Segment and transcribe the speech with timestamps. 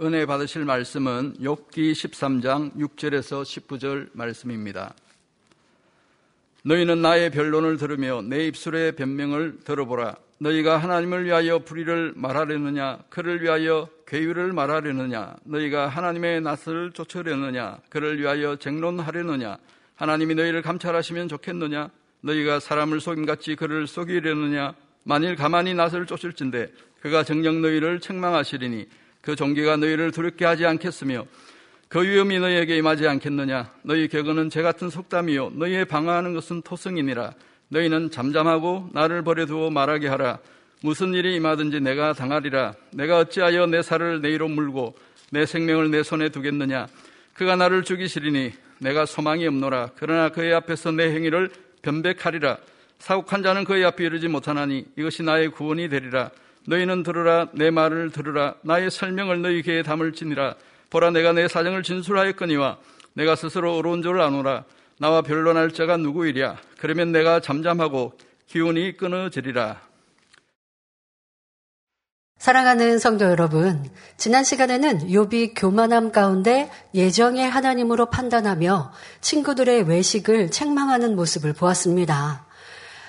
[0.00, 4.92] 은혜 받으실 말씀은 욥기 13장 6절에서 19절 말씀입니다.
[6.64, 10.16] 너희는 나의 변론을 들으며 내 입술의 변명을 들어보라.
[10.38, 18.56] 너희가 하나님을 위하여 불의를 말하려느냐 그를 위하여 괴유를 말하려느냐 너희가 하나님의 낯을 쫓으려느냐 그를 위하여
[18.56, 19.58] 쟁론하려느냐
[19.94, 21.88] 하나님이 너희를 감찰하시면 좋겠느냐
[22.20, 24.74] 너희가 사람을 속임같이 그를 속이려느냐
[25.04, 28.88] 만일 가만히 낯을 쫓을진데 그가 정녕 너희를 책망하시리니
[29.24, 31.24] 그 종기가 너희를 두렵게 하지 않겠으며
[31.88, 33.72] 그 위험이 너희에게 임하지 않겠느냐?
[33.82, 35.52] 너희 격언은 제 같은 속담이요.
[35.54, 37.32] 너희의 방어하는 것은 토성이니라.
[37.68, 40.38] 너희는 잠잠하고 나를 버려두어 말하게 하라.
[40.82, 42.74] 무슨 일이 임하든지 내가 당하리라.
[42.92, 44.94] 내가 어찌하여 내 살을 내이로 물고
[45.30, 46.86] 내 생명을 내 손에 두겠느냐?
[47.32, 49.90] 그가 나를 죽이시리니 내가 소망이 없노라.
[49.96, 51.48] 그러나 그의 앞에서 내 행위를
[51.80, 52.58] 변백하리라.
[52.98, 56.30] 사국한 자는 그의 앞에 이르지 못하나니 이것이 나의 구원이 되리라
[56.66, 58.54] 너희는 들으라 내 말을 들으라.
[58.62, 60.54] 나의 설명을 너희 귀에 담을지니라.
[60.90, 62.78] 보라 내가 내 사정을 진술하였거니와
[63.14, 64.64] 내가 스스로 어려운 줄 아노라.
[64.98, 66.56] 나와 변론할 자가 누구이랴?
[66.78, 68.12] 그러면 내가 잠잠하고
[68.46, 69.80] 기운이 끊어지리라.
[72.38, 81.54] 사랑하는 성도 여러분, 지난 시간에는 욥이 교만함 가운데 예정의 하나님으로 판단하며 친구들의 외식을 책망하는 모습을
[81.54, 82.43] 보았습니다.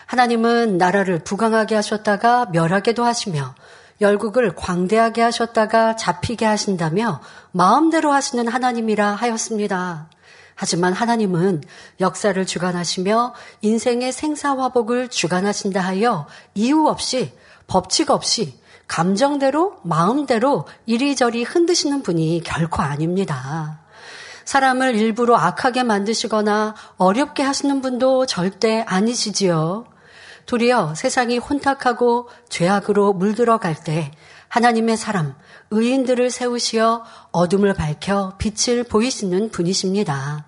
[0.05, 3.55] 하나님은 나라를 부강하게 하셨다가 멸하게도 하시며
[4.01, 10.09] 열국을 광대하게 하셨다가 잡히게 하신다며 마음대로 하시는 하나님이라 하였습니다.
[10.55, 11.63] 하지만 하나님은
[11.99, 17.33] 역사를 주관하시며 인생의 생사화복을 주관하신다 하여 이유 없이
[17.67, 23.79] 법칙 없이 감정대로 마음대로 이리저리 흔드시는 분이 결코 아닙니다.
[24.45, 29.85] 사람을 일부러 악하게 만드시거나 어렵게 하시는 분도 절대 아니시지요.
[30.45, 34.11] 도리어 세상이 혼탁하고 죄악으로 물들어 갈 때
[34.47, 35.35] 하나님의 사람,
[35.71, 40.45] 의인들을 세우시어 어둠을 밝혀 빛을 보이시는 분이십니다.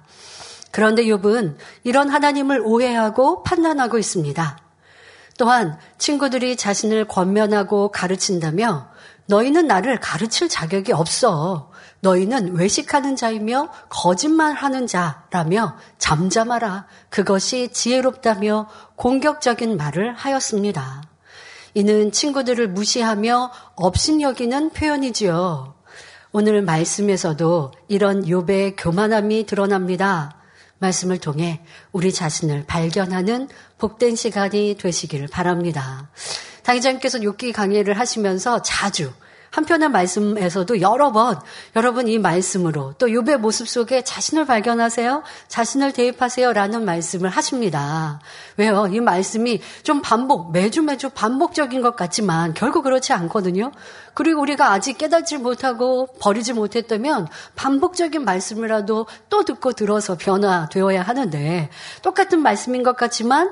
[0.71, 4.57] 그런데 욥은 이런 하나님을 오해하고 판단하고 있습니다.
[5.37, 8.89] 또한 친구들이 자신을 권면하고 가르친다며
[9.25, 11.71] 너희는 나를 가르칠 자격이 없어.
[12.01, 16.85] 너희는 외식하는 자이며 거짓말하는 자라며 잠잠하라.
[17.09, 21.03] 그것이 지혜롭다며 공격적인 말을 하였습니다.
[21.73, 25.75] 이는 친구들을 무시하며 업신여기는 표현이지요.
[26.31, 30.35] 오늘 말씀에서도 이런 욥의 교만함이 드러납니다.
[30.79, 36.09] 말씀을 통해 우리 자신을 발견하는 복된 시간이 되시기를 바랍니다.
[36.63, 39.11] 당의자님께서 욕기 강의를 하시면서 자주
[39.57, 41.39] 한편의 말씀에서도 여러 번
[41.75, 45.23] 여러분 이 말씀으로 또 욥의 모습 속에 자신을 발견하세요.
[45.47, 48.19] 자신을 대입하세요라는 말씀을 하십니다.
[48.57, 48.85] 왜요?
[48.91, 53.71] 이 말씀이 좀 반복 매주 매주 반복적인 것 같지만 결국 그렇지 않거든요.
[54.13, 61.69] 그리고 우리가 아직 깨닫지 못하고 버리지 못했다면 반복적인 말씀이라도 또 듣고 들어서 변화되어야 하는데
[62.03, 63.51] 똑같은 말씀인 것 같지만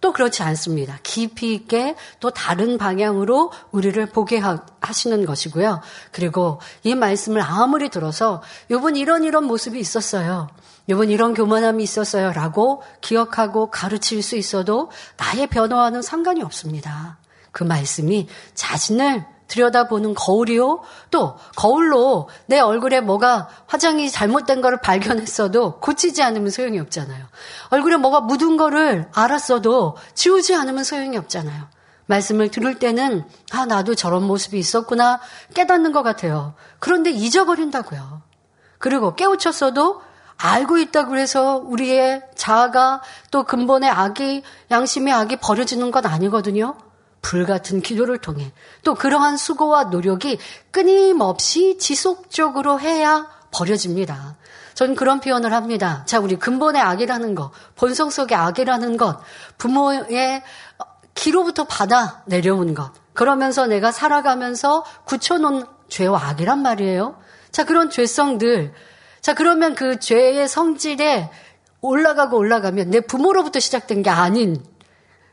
[0.00, 0.98] 또 그렇지 않습니다.
[1.02, 4.40] 깊이 있게 또 다른 방향으로 우리를 보게
[4.80, 5.80] 하시는 것이고요.
[6.10, 10.48] 그리고 이 말씀을 아무리 들어서 요번 이런 이런 모습이 있었어요.
[10.88, 12.32] 요번 이런 교만함이 있었어요.
[12.32, 17.18] 라고 기억하고 가르칠 수 있어도 나의 변화와는 상관이 없습니다.
[17.52, 20.80] 그 말씀이 자신을 들여다보는 거울이요.
[21.10, 27.26] 또 거울로 내 얼굴에 뭐가 화장이 잘못된 거를 발견했어도 고치지 않으면 소용이 없잖아요.
[27.68, 31.68] 얼굴에 뭐가 묻은 거를 알았어도 지우지 않으면 소용이 없잖아요.
[32.06, 35.20] 말씀을 들을 때는 아 나도 저런 모습이 있었구나
[35.54, 36.54] 깨닫는 것 같아요.
[36.78, 38.22] 그런데 잊어버린다고요.
[38.78, 40.00] 그리고 깨우쳤어도
[40.36, 46.76] 알고 있다고 해서 우리의 자아가 또 근본의 악이 양심의 악이 버려지는 건 아니거든요.
[47.22, 48.52] 불같은 기도를 통해
[48.84, 50.38] 또 그러한 수고와 노력이
[50.70, 54.36] 끊임없이 지속적으로 해야 버려집니다.
[54.74, 56.04] 저는 그런 표현을 합니다.
[56.06, 59.20] 자, 우리 근본의 악이라는 것, 본성 속의 악이라는 것,
[59.58, 60.42] 부모의
[61.14, 67.20] 기로부터 받아 내려온 것, 그러면서 내가 살아가면서 굳혀놓은 죄와 악이란 말이에요.
[67.50, 68.72] 자, 그런 죄성들.
[69.20, 71.30] 자, 그러면 그 죄의 성질에
[71.82, 74.64] 올라가고 올라가면 내 부모로부터 시작된 게 아닌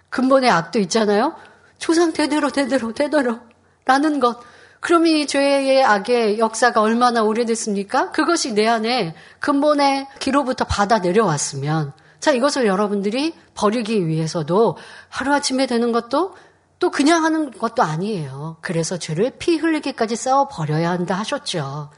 [0.10, 1.36] 근본의 악도 있잖아요.
[1.78, 3.40] 조상 대대로 대대로 대대로
[3.86, 4.40] 라는 것.
[4.80, 8.12] 그럼 이 죄의 악의 역사가 얼마나 오래됐습니까?
[8.12, 14.78] 그것이 내 안에 근본의 기로부터 받아 내려왔으면 자 이것을 여러분들이 버리기 위해서도
[15.10, 16.36] 하루아침에 되는 것도
[16.80, 18.58] 또 그냥 하는 것도 아니에요.
[18.62, 21.90] 그래서 죄를 피 흘리기까지 싸워 버려야 한다 하셨죠.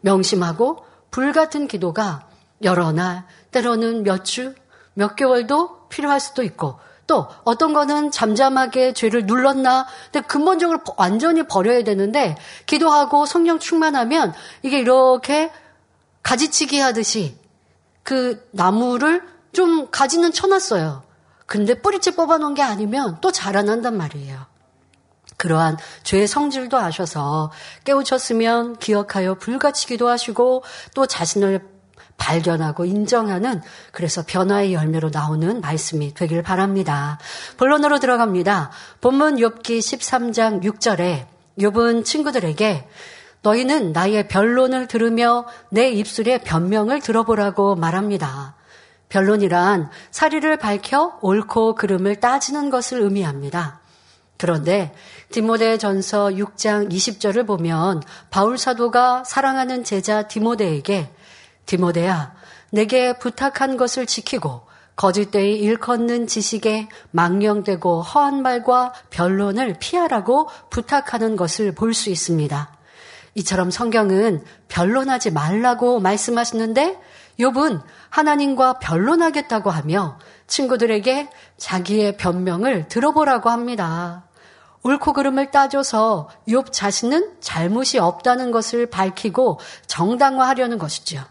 [0.00, 2.28] 명심하고 불같은 기도가
[2.62, 4.54] 여러 날, 때로는 몇 주,
[4.94, 9.86] 몇 개월도 필요할 수도 있고 또 어떤 거는 잠잠하게 죄를 눌렀나?
[10.12, 12.36] 근데 근본적으로 완전히 버려야 되는데
[12.66, 15.52] 기도하고 성령 충만하면 이게 이렇게
[16.22, 17.36] 가지치기 하듯이
[18.02, 19.22] 그 나무를
[19.52, 21.04] 좀 가지는 쳐놨어요.
[21.46, 24.46] 근데 뿌리째 뽑아놓은 게 아니면 또 자라난단 말이에요.
[25.36, 27.52] 그러한 죄의 성질도 아셔서
[27.84, 30.64] 깨우쳤으면 기억하여 불같이 기도하시고
[30.94, 31.75] 또 자신을
[32.16, 37.18] 발견하고 인정하는 그래서 변화의 열매로 나오는 말씀이 되길 바랍니다.
[37.56, 38.70] 본론으로 들어갑니다.
[39.00, 41.26] 본문 욥기 13장 6절에
[41.58, 42.88] 욥은 친구들에게
[43.42, 48.56] 너희는 나의 변론을 들으며 내 입술의 변명을 들어보라고 말합니다.
[49.08, 53.80] 변론이란 사리를 밝혀 옳고 그름을 따지는 것을 의미합니다.
[54.36, 54.92] 그런데
[55.30, 61.10] 디모데 전서 6장 20절을 보면 바울 사도가 사랑하는 제자 디모데에게
[61.66, 62.34] 디모데야,
[62.70, 64.66] 내게 부탁한 것을 지키고
[64.96, 72.72] 거짓되이 일컫는 지식에 망령되고 허한 말과 변론을 피하라고 부탁하는 것을 볼 수 있습니다.
[73.34, 76.98] 이처럼 성경은 변론하지 말라고 말씀하시는데
[77.38, 81.28] 욥은 하나님과 변론하겠다고 하며 친구들에게
[81.58, 84.24] 자기의 변명을 들어보라고 합니다.
[84.82, 91.22] 옳고 그름을 따져서 욥 자신은 잘못이 없다는 것을 밝히고 정당화하려는 것이죠.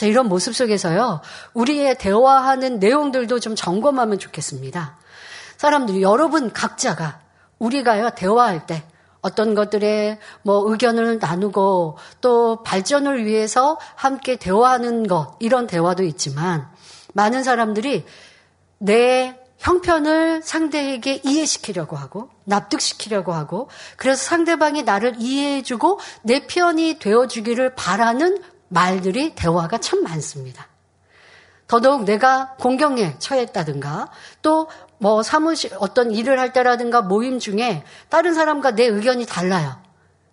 [0.00, 1.20] 자, 이런 모습 속에서요,
[1.52, 4.96] 우리의 대화하는 내용들도 좀 점검하면 좋겠습니다.
[5.58, 7.20] 사람들이, 여러분 각자가,
[7.58, 8.82] 우리가요, 대화할 때,
[9.20, 16.66] 어떤 것들에 뭐 의견을 나누고 또 발전을 위해서 함께 대화하는 것, 이런 대화도 있지만,
[17.12, 18.06] 많은 사람들이
[18.78, 23.68] 내 형편을 상대에게 이해시키려고 하고 납득시키려고 하고
[23.98, 30.66] 그래서 상대방이 나를 이해해주고 내 편이 되어주기를 바라는 말들이 대화가 참 많습니다.
[31.66, 34.08] 더더욱 내가 공경에 처했다든가
[34.42, 34.66] 또
[35.00, 39.80] 뭐 사무실 어떤 일을 할 때라든가 모임 중에 다른 사람과 내 의견이 달라요.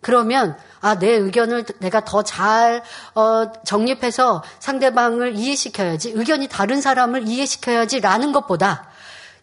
[0.01, 2.83] 그러면 아, 내 의견을 내가 더잘
[3.15, 8.89] 어, 정립해서 상대방을 이해시켜야지, 의견이 다른 사람을 이해시켜야지라는 것보다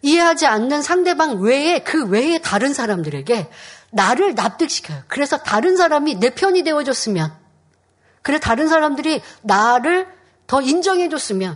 [0.03, 3.49] 이해하지 않는 상대방 외에 그 외에 다른 사람들에게
[3.89, 5.01] 나를 납득시켜요.
[5.07, 7.33] 그래서 다른 사람이 내 편이 되어줬으면
[8.25, 10.07] 그래 다른 사람들이 나를
[10.47, 11.55] 더 인정해 줬으면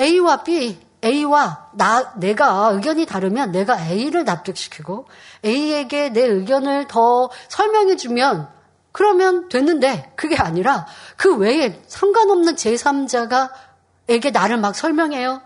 [0.00, 5.04] A와 B, A와 나 내가 의견이 다르면 내가 A를 납득시키고
[5.44, 8.48] A에게 내 의견을 더 설명해 주면
[8.90, 10.86] 그러면 됐는데 그게 아니라
[11.18, 13.50] 그 외에 상관없는 제3자가
[14.08, 15.42] 에게 나를 막 설명해요.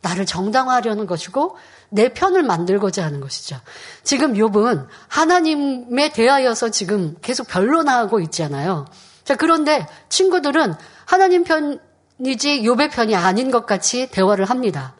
[0.00, 1.58] 나를 정당화하려는 것이고
[1.90, 3.60] 내 편을 만들고자 하는 것이죠.
[4.02, 8.86] 지금 욥은 하나님에 대하여서 지금 계속 변론하고 있잖아요.
[9.26, 10.74] 자, 그런데 친구들은
[11.04, 14.94] 하나님 편이지 욥의 편이 아닌 것 같이 대화를 합니다.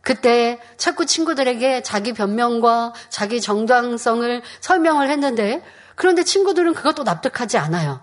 [0.00, 5.64] 그때 자꾸 친구들에게 자기 변명과 자기 정당성을 설명을 했는데
[5.96, 8.00] 그런데 친구들은 그것도 납득하지 않아요.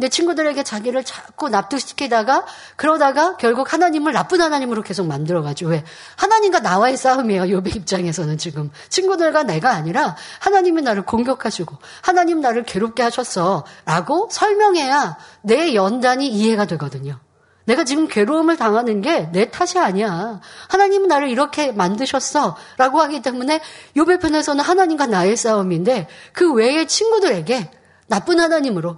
[0.00, 5.84] 내 친구들에게 자기를 자꾸 납득시키다가 그러다가 결국 하나님을 나쁜 하나님으로 계속 만들어가지고 왜
[6.16, 7.50] 하나님과 나와의 싸움이에요.
[7.50, 15.74] 요배 입장에서는 지금 친구들과 내가 아니라 하나님이 나를 공격하시고 하나님 나를 괴롭게 하셨어라고 설명해야 내
[15.74, 17.20] 연단이 이해가 되거든요.
[17.66, 20.40] 내가 지금 괴로움을 당하는 게 내 탓이 아니야.
[20.68, 22.56] 하나님은 나를 이렇게 만드셨어.
[22.78, 23.60] 라고 하기 때문에
[23.98, 27.70] 요배 편에서는 하나님과 나의 싸움인데 그 외의 친구들에게
[28.06, 28.96] 나쁜 하나님으로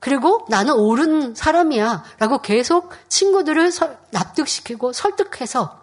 [0.00, 2.04] 그리고 나는 옳은 사람이야.
[2.18, 3.70] 라고 계속 친구들을
[4.10, 5.80] 납득시키고 설득해서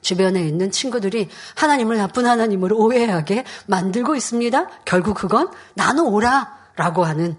[0.00, 4.68] 주변에 있는 친구들이 하나님을 나쁜 하나님으로 오해하게 만들고 있습니다.
[4.84, 6.58] 결국 그건 나는 옳아.
[6.76, 7.36] 라고 하는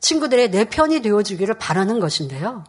[0.00, 2.64] 친구들의 내 편이 되어주기를 바라는 것인데요.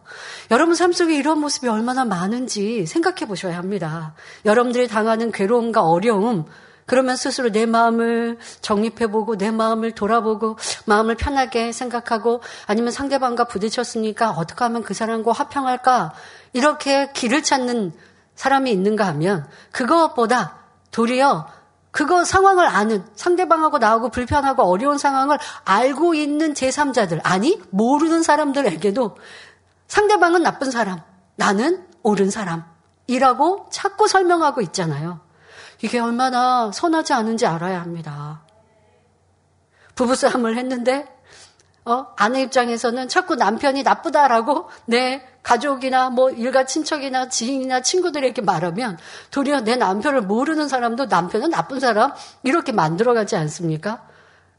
[0.52, 4.14] 여러분 삶 속에 이런 모습이 얼마나 많은지 생각해 보셔야 합니다.
[4.44, 6.44] 여러분들이 당하는 괴로움과 어려움,
[6.86, 14.64] 그러면 스스로 내 마음을 정립해보고 내 마음을 돌아보고 마음을 편하게 생각하고 아니면 상대방과 부딪혔으니까 어떻게
[14.64, 16.12] 하면 그 사람과 화평할까
[16.52, 17.92] 이렇게 길을 찾는
[18.34, 20.58] 사람이 있는가 하면 그것보다
[20.90, 21.46] 도리어
[21.90, 29.16] 그거 상황을 아는 상대방하고 나하고 불편하고 어려운 상황을 알고 있는 제3자들 아니 모르는 사람들에게도
[29.86, 31.00] 상대방은 나쁜 사람
[31.36, 35.20] 나는 옳은 사람이라고 자꾸 설명하고 있잖아요.
[35.84, 38.40] 이게 얼마나 선하지 않은지 알아야 합니다.
[39.96, 41.06] 부부싸움을 했는데
[41.84, 48.96] 어, 아내 입장에서는 자꾸 남편이 나쁘다라고 내 가족이나 뭐 일가 친척이나 지인이나 친구들에게 말하면
[49.30, 52.14] 도리어 내 남편을 모르는 사람도 남편은 나쁜 사람
[52.44, 54.08] 이렇게 만들어가지 않습니까?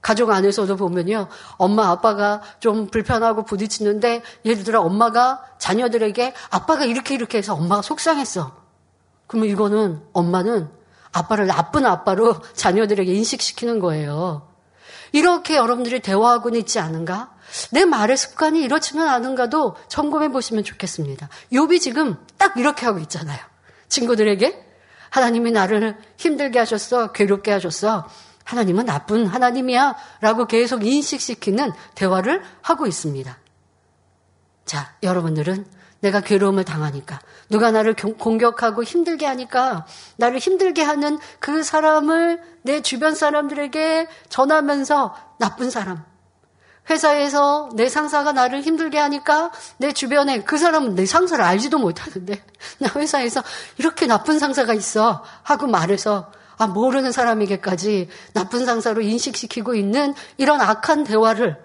[0.03, 1.27] 가족 안에서도 보면요.
[1.57, 8.55] 엄마, 아빠가 좀 불편하고 부딪히는데 예를 들어 엄마가 자녀들에게 아빠가 이렇게 이렇게 해서 엄마가 속상했어.
[9.25, 10.84] 그러면 이거는 엄마는
[11.15, 14.49] 아빠를 나쁜 아빠로 자녀들에게 인식시키는 거예요.
[15.13, 17.33] 이렇게 여러분들이 대화하고는 있지 않은가?
[17.71, 21.29] 내 말의 습관이 이렇지는 않은가도 점검해 보시면 좋겠습니다.
[21.53, 23.39] 욥이 지금 딱 이렇게 하고 있잖아요.
[23.87, 24.65] 친구들에게
[25.09, 28.09] 하나님이 나를 힘들게 하셨어, 괴롭게 하셨어.
[28.43, 29.95] 하나님은 나쁜 하나님이야.
[30.19, 33.37] 라고 계속 인식시키는 대화를 하고 있습니다.
[34.65, 35.65] 자, 여러분들은
[36.05, 37.19] 내가 괴로움을 당하니까,
[37.49, 45.71] 누가 나를 공격하고 힘들게 하니까, 나를 힘들게 하는 그 사람을 내 주변 사람들에게 전하면서 나쁜
[45.71, 46.03] 사람,
[46.87, 52.39] 회사에서 내 상사가 나를 힘들게 하니까 내 주변에 그 사람은 내 상사를 알지도 못하는데
[52.77, 53.41] 나 회사에서
[53.79, 61.05] 이렇게 나쁜 상사가 있어 하고 말해서 아 모르는 사람에게까지 나쁜 상사로 인식시키고 있는 이런 악한
[61.05, 61.57] 대화를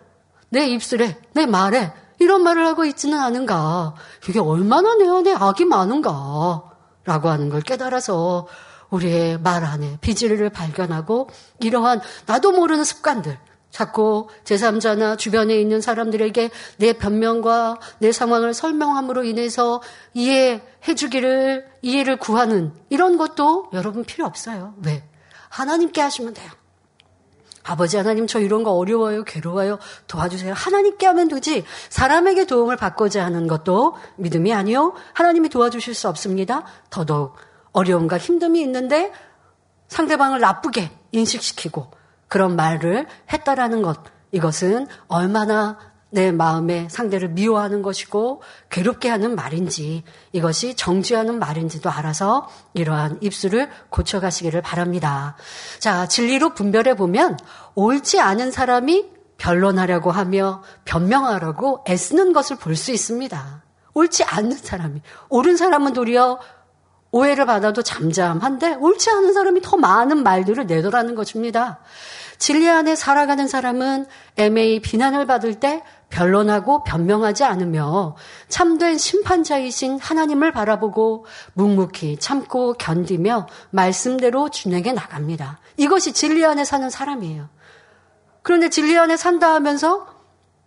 [0.48, 3.94] 내 입술에 내 말에 이런 말을 하고 있지는 않은가
[4.28, 6.62] 이게 얼마나 내 안에 악이 많은가
[7.04, 8.46] 라고 하는 걸 깨달아서
[8.90, 11.28] 우리의 말 안에 비질을 발견하고
[11.60, 13.38] 이러한 나도 모르는 습관들
[13.70, 19.80] 자꾸 제3자나 주변에 있는 사람들에게 내 변명과 내 상황을 설명함으로 인해서
[20.12, 24.74] 이해해 주기를, 이해를 구하는 이런 것도 여러분 필요 없어요.
[24.84, 25.04] 왜?
[25.48, 26.50] 하나님께 하시면 돼요.
[27.62, 30.54] 아버지 하나님 저 이런 거 어려워요, 괴로워요, 도와주세요.
[30.54, 31.64] 하나님께 하면 되지.
[31.88, 34.94] 사람에게 도움을 받고자 하는 것도 믿음이 아니요.
[35.12, 36.64] 하나님이 도와주실 수 없습니다.
[36.88, 37.36] 더더욱
[37.72, 39.12] 어려움과 힘듦이 있는데
[39.88, 41.90] 상대방을 나쁘게 인식시키고
[42.28, 43.98] 그런 말을 했다라는 것.
[44.32, 45.78] 이것은 얼마나
[46.10, 50.02] 내 마음에 상대를 미워하는 것이고 괴롭게 하는 말인지
[50.32, 55.36] 이것이 정죄하는 말인지도 알아서 이러한 입술을 고쳐가시기를 바랍니다.
[55.78, 57.38] 자, 진리로 분별해 보면
[57.76, 59.06] 옳지 않은 사람이
[59.38, 63.64] 변론하려고 하며 변명하려고 애쓰는 것을 볼 수 있습니다.
[63.94, 66.38] 옳지 않는 사람이 옳은 사람은 도리어
[67.12, 71.80] 오해를 받아도 잠잠한데 옳지 않은 사람이 더 많은 말들을 내더라는 것입니다.
[72.38, 78.16] 진리 안에 살아가는 사람은 애매히 비난을 받을 때 변론하고 변명하지 않으며
[78.48, 81.24] 참된 심판자이신 하나님을 바라보고
[81.54, 85.60] 묵묵히 참고 견디며 말씀대로 준행해 나갑니다.
[85.76, 87.48] 이것이 진리 안에 사는 사람이에요.
[88.42, 90.06] 그런데 진리 안에 산다 하면서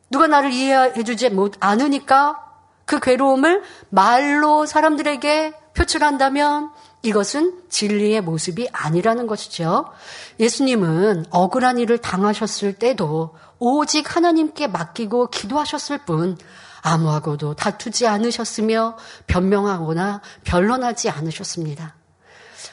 [0.09, 2.39] 누가 나를 이해해 주지 못 않으니까
[2.85, 6.71] 그 괴로움을 말로 사람들에게 표출한다면
[7.03, 9.91] 이것은 진리의 모습이 아니라는 것이죠.
[10.39, 16.37] 예수님은 억울한 일을 당하셨을 때도 오직 하나님께 맡기고 기도하셨을 뿐
[16.81, 21.95] 아무하고도 다투지 않으셨으며 변명하거나 변론하지 않으셨습니다.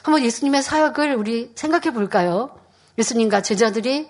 [0.03, 2.57] 한번 예수님의 사역을 우리 생각해 볼까요?
[2.97, 4.09] 예수님과 제자들이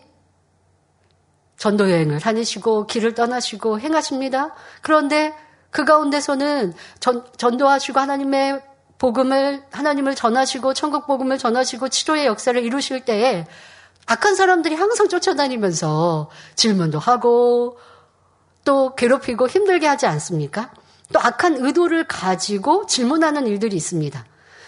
[1.57, 4.53] 전도 여행을 다니시고 길을 떠나시고 행하십니다.
[4.81, 5.33] 그런데
[5.69, 8.61] 그 가운데서는 전, 전도하시고 하나님의
[9.01, 13.47] 복음을 하나님을 전하시고 천국 복음을 전하시고 치료의 역사를 이루실 때에
[14.05, 17.79] 악한 사람들이 항상 쫓아다니면서 질문도 하고
[18.63, 20.71] 또 괴롭히고 힘들게 하지 않습니까?
[21.11, 24.23] 또 악한 의도를 가지고 질문하는 일들이 있습니다.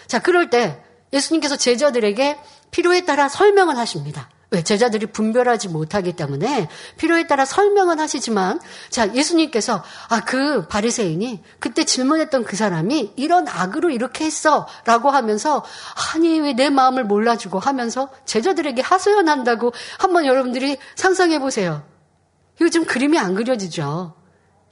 [0.08, 2.36] 자, 그럴 때 예수님께서 제자들에게
[2.72, 4.28] 필요에 따라 설명을 하십니다.
[4.54, 4.62] 왜?
[4.62, 12.44] 제자들이 분별하지 못하기 때문에 필요에 따라 설명은 하시지만 자 예수님께서 아 그 바리새인이 그때 질문했던
[12.44, 15.62] 그 사람이 이런 악으로 이렇게 했어라고 하면서
[16.14, 21.82] 아니 왜 내 마음을 몰라주고 하면서 제자들에게 하소연한다고 한번 여러분들이 상상해 보세요.
[22.72, 24.14] 좀 그림이 안 그려지죠.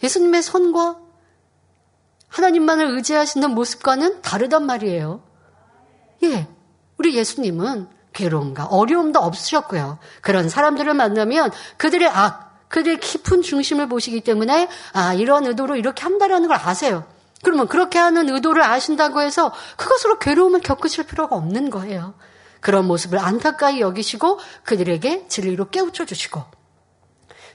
[0.02, 0.98] 예수님의 선과
[2.28, 5.22] 하나님만을 의지하시는 모습과는 다르단 말이에요.
[6.22, 6.48] 예,
[6.96, 9.99] 우리 예수님은 괴로움과 어려움도 없으셨고요.
[10.21, 16.49] 그런 사람들을 만나면 그들의 악, 그들의 깊은 중심을 보시기 때문에 아, 이런 의도로 이렇게 한다라는
[16.49, 17.04] 걸 아세요.
[17.42, 22.14] 그러면 그렇게 하는 의도를 아신다고 해서 그것으로 괴로움을 겪으실 필요가 없는 거예요.
[22.61, 26.42] 그런 모습을 안타까이 여기시고 그들에게 진리로 깨우쳐 주시고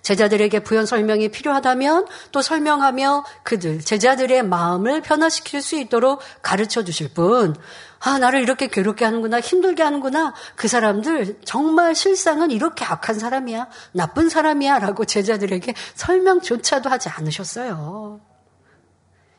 [0.02, 7.56] 제자들에게 부연 설명이 필요하다면 또 설명하며 그들 제자들의 마음을 변화시킬 수 있도록 가르쳐 주실 뿐
[8.00, 10.34] 아, 나를 이렇게 괴롭게 하는구나, 힘들게 하는구나.
[10.56, 18.22] 그 사람들 정말 실상은 이렇게 악한 사람이야, 나쁜 사람이야 라고 제자들에게 설명조차도 하지 않으셨어요.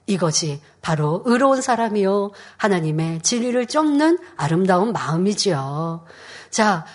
[0.07, 2.31] 이것이 바로 의로운 사람이요.
[2.57, 6.07] 하나님의 진리를 쫓는 아름다운 마음이지요.
[6.51, 6.87] 자,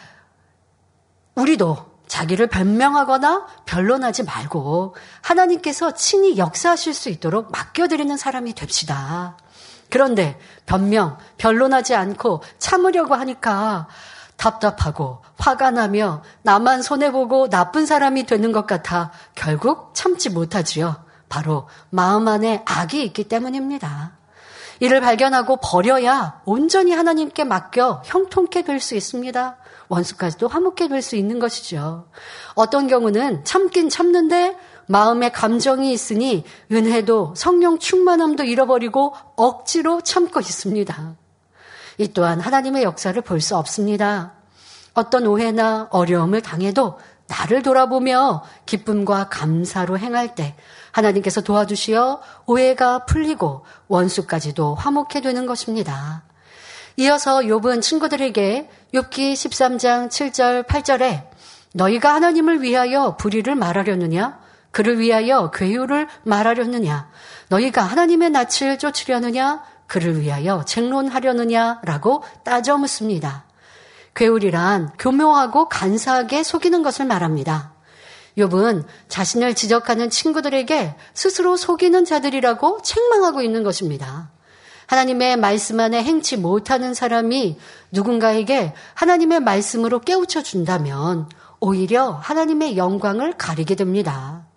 [1.35, 9.37] 우리도 자기를 변명하거나 변론하지 말고 하나님께서 친히 역사하실 수 있도록 맡겨드리는 사람이 됩시다.
[9.93, 13.87] 그런데 변명, 변론하지 않고 참으려고 하니까
[14.37, 20.95] 답답하고 화가 나며 나만 손해보고 나쁜 사람이 되는 것 같아 결국 참지 못하지요.
[21.29, 24.17] 바로 마음 안에 악이 있기 때문입니다.
[24.79, 29.57] 이를 발견하고 버려야 온전히 하나님께 맡겨 형통케 될 수 있습니다.
[29.89, 32.07] 원수까지도 화목케 될수 있는 것이죠.
[32.55, 34.57] 어떤 경우는 참긴 참는데
[34.87, 41.15] 마음에 감정이 있으니 은혜도 성령 충만함도 잃어버리고 억지로 참고 있습니다.
[41.97, 44.33] 이 또한 하나님의 역사를 볼 수 없습니다.
[44.93, 50.55] 어떤 오해나 어려움을 당해도 나를 돌아보며 기쁨과 감사로 행할 때
[50.91, 56.23] 하나님께서 도와주시어 오해가 풀리고 원수까지도 화목해 되는 것입니다.
[56.97, 61.27] 이어서 욥은 친구들에게 욥기 13장 7절 8절에
[61.73, 64.42] 너희가 하나님을 위하여 불의를 말하려느냐
[64.73, 67.07] 그를 위하여 괴유를 말하려느냐
[67.49, 73.45] 너희가 하나님의 낯을 쫓으려느냐 그를 위하여 쟁론하려느냐 라고 따져 묻습니다.
[74.15, 77.73] 괴울이란 교묘하고 간사하게 속이는 것을 말합니다.
[78.35, 84.31] 욥은 자신을 지적하는 친구들에게 스스로 속이는 자들이라고 책망하고 있는 것입니다.
[84.87, 87.59] 하나님의 말씀 안에 행치 못하는 사람이
[87.91, 94.47] 누군가에게 하나님의 말씀으로 깨우쳐 준다면 오히려 하나님의 영광을 가리게 됩니다.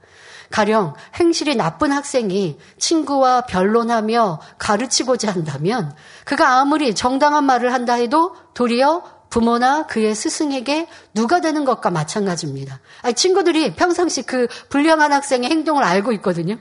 [0.50, 9.16] 가령 행실이 나쁜 학생이 친구와 변론하며 가르치고자 한다면 그가 아무리 정당한 말을 한다 해도 도리어
[9.28, 12.80] 부모나 그의 스승에게 누가 되는 것과 마찬가지입니다.
[13.02, 16.56] 아니, 친구들이 평상시 그 불량한 학생의 행동을 알고 있거든요.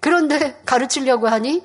[0.00, 1.62] 그런데 가르치려고 하니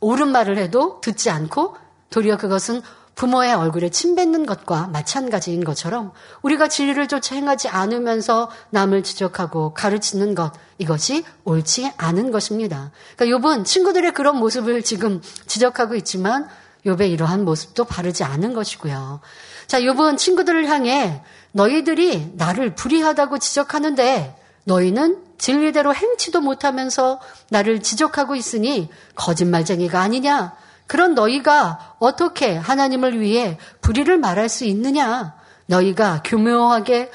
[0.00, 1.76] 옳은 말을 해도 듣지 않고
[2.10, 2.82] 도리어 그것은
[3.14, 10.34] 부모의 얼굴에 침 뱉는 것과 마찬가지인 것처럼 우리가 진리를 쫓아 행하지 않으면서 남을 지적하고 가르치는
[10.34, 12.90] 것 이것이 옳지 않은 것입니다.
[13.16, 16.48] 그러니까 욥은 친구들의 그런 모습을 지금 지적하고 있지만
[16.84, 19.20] 욥의 이러한 모습도 바르지 않은 것이고요.
[19.66, 28.88] 자, 욥은 친구들을 향해 너희들이 나를 불의하다고 지적하는데 너희는 진리대로 행치도 못하면서 나를 지적하고 있으니
[29.14, 30.54] 거짓말쟁이가 아니냐?
[30.86, 35.34] 그런 너희가 어떻게 하나님을 위해 불의를 말할 수 있느냐?
[35.66, 37.10] 너희가 교묘하게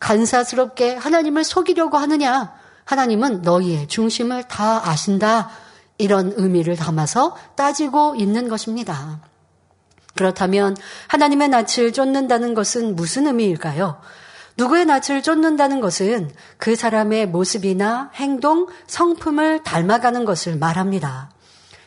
[0.00, 2.54] 간사스럽게 하나님을 속이려고 하느냐?
[2.84, 5.50] 하나님은 너희의 중심을 다 아신다.
[5.98, 9.20] 이런 의미를 담아서 따지고 있는 것입니다.
[10.14, 10.76] 그렇다면
[11.08, 14.00] 하나님의 낯을 쫓는다는 것은 무슨 의미일까요?
[14.56, 21.30] 누구의 낯을 쫓는다는 것은 그 사람의 모습이나 행동, 성품을 닮아가는 것을 말합니다.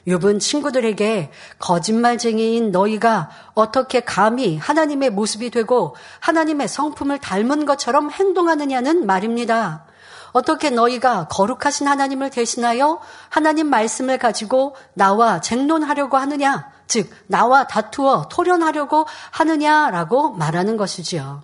[0.07, 9.85] 욥은 친구들에게 거짓말쟁이인 너희가 어떻게 감히 하나님의 모습이 되고 하나님의 성품을 닮은 것처럼 행동하느냐는 말입니다.
[10.31, 16.69] 어떻게 너희가 거룩하신 하나님을 대신하여 하나님 말씀을 가지고 나와 쟁론하려고 하느냐?
[16.87, 21.41] 즉, 나와 다투어 토련하려고 하느냐라고 말하는 것이지요.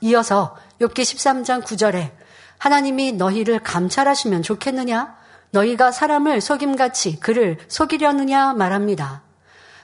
[0.00, 2.12] 이어서 욥기 13장 9절에
[2.58, 5.19] 하나님이 너희를 감찰하시면 좋겠느냐?
[5.50, 9.22] 너희가 사람을 속임같이 그를 속이려느냐 말합니다.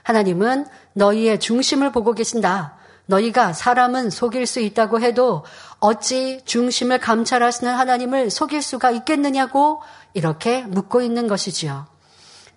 [0.03, 2.75] 하나님은 너희의 중심을 보고 계신다.
[3.07, 5.43] 너희가 사람은 속일 수 있다고 해도
[5.79, 9.81] 어찌 중심을 감찰하시는 하나님을 속일 수가 있겠느냐고
[10.13, 11.87] 이렇게 묻고 있는 것이지요.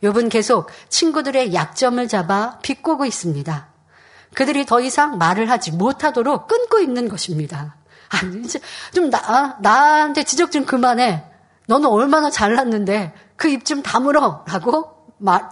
[0.02, 3.68] 욥은 계속 친구들의 약점을 잡아 비꼬고 있습니다.
[4.34, 7.76] 그들이 더 이상 말을 하지 못하도록 끊고 있는 것입니다.
[8.08, 8.60] 아니, 이제
[8.94, 11.24] 좀 나, 나한테 지적 좀 그만해.
[11.70, 14.44] 너는 얼마나 잘났는데 그 입 좀 다물어.
[14.46, 14.96] 라고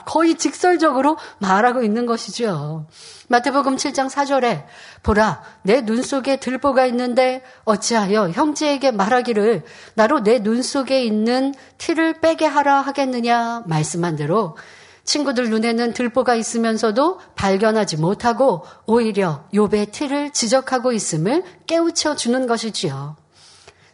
[0.07, 2.87] 거의 직설적으로 말하고 있는 것이죠.
[3.28, 4.64] 마태복음 7장 4절에
[5.02, 9.62] 보라 내 눈 속에 들보가 있는데 어찌하여 형제에게 말하기를
[9.94, 14.57] 나로 내 눈 속에 있는 티를 빼게 하라 하겠느냐 말씀한 대로
[15.04, 23.16] 친구들 눈에는 들보가 있으면서도 발견하지 못하고 오히려 욥의 티를 지적하고 있음을 깨우쳐 주는 것이지요.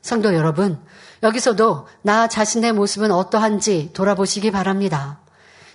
[0.04, 0.78] 성도 여러분,
[1.22, 5.18] 여기서도 나 자신의 모습은 어떠한지 돌아보시기 바랍니다.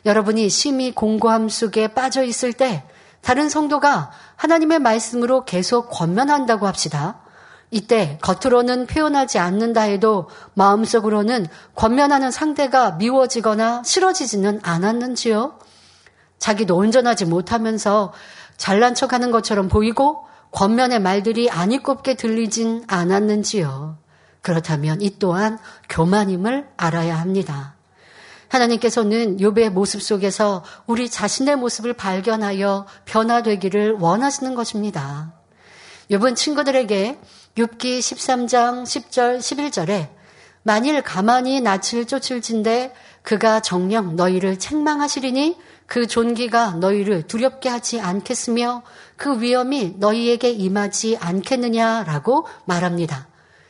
[0.05, 2.83] 여러분이 심히 공고함 속에 빠져 있을 때
[3.21, 7.21] 다른 성도가 하나님의 말씀으로 계속 권면한다고 합시다.
[7.71, 15.57] 이때 겉으로는 표현하지 않는다 해도 마음속으로는 권면하는 상대가 미워지거나 싫어지지는 않았는지요?
[16.37, 18.13] 자기도 온전하지 못하면서
[18.57, 23.97] 잘난 척 하는 것처럼 보이고 권면의 말들이 아니꼽게 들리진 않았는지요?
[24.41, 27.75] 그렇다면 이 또한 교만임을 알아야 합니다.
[28.49, 35.33] 하나님께서는 욥의 모습 속에서 우리 자신의 모습을 발견하여 변화되기를 원하시는 것입니다.
[36.09, 37.19] 욥은 친구들에게
[37.55, 40.09] 욥기 13장 10절 11절에
[40.63, 48.83] 만일 가만히 낯을 쫓을진데 그가 정령 너희를 책망하시리니 그 존귀가 너희를 두렵게 하지 않겠으며
[49.15, 53.28] 그 위험이 너희에게 임하지 않겠느냐라고 말합니다.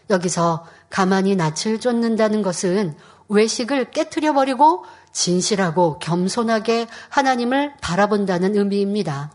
[0.10, 2.95] 여기서 가만히 낯을 쫓는다는 것은
[3.30, 9.32] 외식을 깨뜨려 버리고 진실하고 겸손하게 하나님을 바라본다는 의미입니다.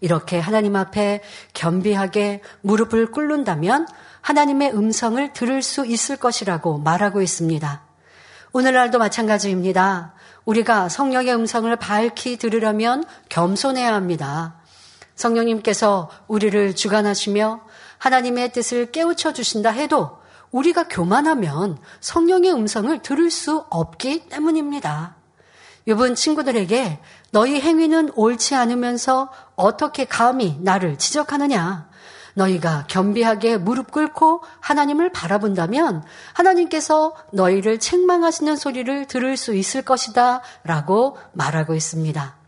[0.00, 1.22] 이렇게 하나님 앞에
[1.54, 3.86] 겸비하게 무릎을 꿇는다면
[4.20, 7.82] 하나님의 음성을 들을 수 있을 것이라고 말하고 있습니다.
[8.52, 10.14] 오늘날도 마찬가지입니다.
[10.44, 14.56] 우리가 성령의 음성을 밝히 들으려면 겸손해야 합니다.
[15.16, 17.60] 성령님께서 우리를 주관하시며
[18.04, 20.18] 하나님의 뜻을 깨우쳐 주신다 해도
[20.50, 25.16] 우리가 교만하면 성령의 음성을 들을 수 없기 때문입니다.
[25.88, 31.88] 요번 친구들에게 너희 행위는 옳지 않으면서 어떻게 감히 나를 지적하느냐?
[32.34, 41.16] 너희가 겸비하게 무릎 꿇고 하나님을 바라본다면 하나님께서 너희를 책망하시는 소리를 들을 수 있을 것이다 라고
[41.32, 42.43] 말하고 있습니다.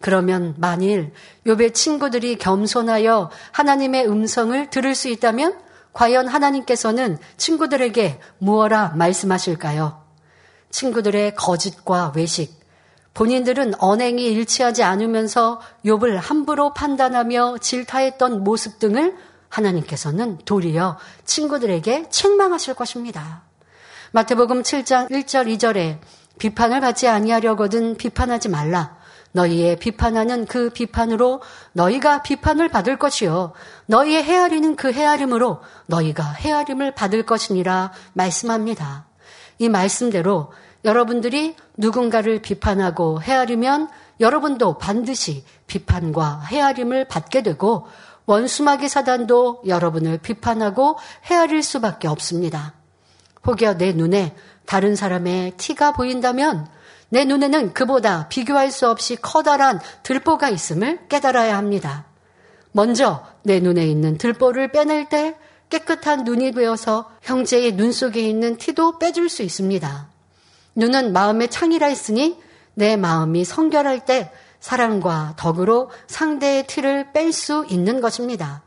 [0.00, 1.12] 그러면 만일
[1.46, 5.58] 요배 친구들이 겸손하여 하나님의 음성을 들을 수 있다면
[5.92, 10.00] 과연 하나님께서는 친구들에게 무엇라 말씀하실까요?
[10.70, 12.60] 친구들의 거짓과 외식,
[13.12, 19.16] 본인들은 언행이 일치하지 않으면서 욥을 함부로 판단하며 질타했던 모습 등을
[19.48, 23.42] 하나님께서는 도리어 친구들에게 책망하실 것입니다.
[24.12, 25.98] 마태복음 7장 1절 2절에
[26.38, 28.99] 비판을 받지 아니하려거든 비판하지 말라.
[29.32, 31.40] 너희의 비판하는 그 비판으로
[31.72, 33.52] 너희가 비판을 받을 것이요
[33.86, 39.06] 너희의 헤아리는 그 헤아림으로 너희가 헤아림을 받을 것이니라 말씀합니다.
[39.58, 40.52] 이 말씀대로
[40.84, 43.88] 여러분들이 누군가를 비판하고 헤아리면
[44.20, 47.86] 여러분도 반드시 비판과 헤아림을 받게 되고
[48.26, 52.74] 원수마귀 사단도 여러분을 비판하고 헤아릴 수밖에 없습니다.
[53.46, 54.34] 혹여 내 눈에
[54.66, 56.68] 다른 사람의 티가 보인다면
[57.10, 62.06] 내 눈에는 그보다 비교할 수 없이 커다란 들보가 있음을 깨달아야 합니다.
[62.72, 65.36] 먼저 내 눈에 있는 들보를 빼낼 때
[65.70, 70.08] 깨끗한 눈이 되어서 형제의 눈 속에 있는 티도 빼줄 수 있습니다.
[70.76, 72.38] 눈은 마음의 창이라 했으니
[72.74, 78.62] 내 마음이 성결할 때 사랑과 덕으로 상대의 티를 뺄 수 있는 것입니다.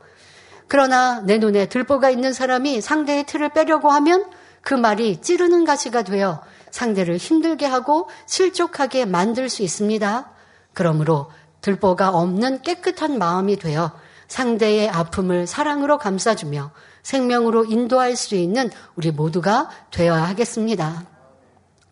[0.68, 4.24] 그러나 내 눈에 들보가 있는 사람이 상대의 티를 빼려고 하면
[4.60, 6.42] 그 말이 찌르는 가시가 되어
[6.74, 10.28] 상대를 힘들게 하고 실족하게 만들 수 있습니다.
[10.72, 13.92] 그러므로 들보가 없는 깨끗한 마음이 되어
[14.26, 16.72] 상대의 아픔을 사랑으로 감싸주며
[17.04, 21.04] 생명으로 인도할 수 있는 우리 모두가 되어야 하겠습니다.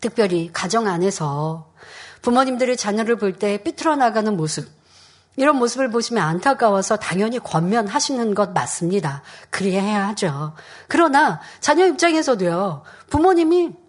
[0.00, 1.70] 특별히 가정 안에서
[2.20, 4.68] 부모님들이 자녀를 볼 때 삐뚤어 나가는 모습,
[5.36, 9.22] 이런 모습을 보시면 안타까워서 당연히 권면하시는 것 맞습니다.
[9.50, 10.54] 그래야 하죠.
[10.88, 13.81] 그러나 자녀 입장에서도요, 부모님이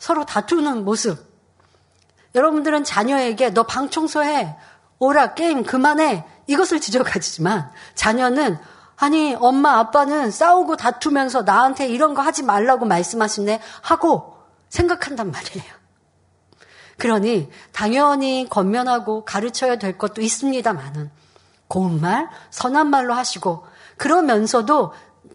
[0.00, 1.18] 서로 다투는 모습.
[2.34, 4.56] 여러분들은 자녀에게 너 방 청소해.
[4.98, 6.26] 오라, 게임 그만해.
[6.48, 8.58] 이것을 지적하지만 자녀는
[8.96, 13.60] 아니, 엄마, 아빠는 싸우고 다투면서 나한테 이런 거 하지 말라고 말씀하시네.
[13.82, 14.36] 하고
[14.68, 15.80] 생각한단 말이에요.
[16.98, 21.10] 그러니 당연히 건면하고 가르쳐야 될 것도 있습니다만은
[21.66, 23.64] 고운 말, 선한 말로 하시고
[23.96, 24.92] 그러면서도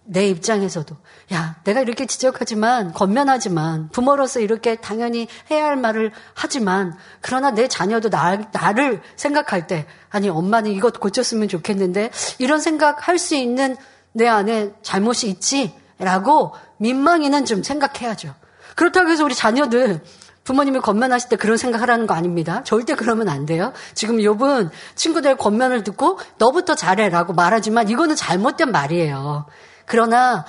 [0.07, 0.95] 내 입장에서도
[1.33, 8.09] 야 내가 이렇게 지적하지만 건면하지만 부모로서 이렇게 당연히 해야 할 말을 하지만 그러나 내 자녀도
[8.09, 13.75] 나, 나를 생각할 때 아니 엄마는 이것 고쳤으면 좋겠는데 이런 생각할 수 있는
[14.13, 18.35] 내 안에 잘못이 있지라고 민망이는 좀 생각해야죠.
[18.75, 20.01] 그렇다고 해서 우리 자녀들
[20.43, 22.63] 부모님이 건면하실 때 그런 생각하라는 거 아닙니다.
[22.63, 23.73] 절대 그러면 안 돼요.
[23.95, 29.47] 지금 요분 친구들 건면을 듣고 너부터 잘해라고 말하지만 이거는 잘못된 말이에요.
[29.85, 30.45] 그러나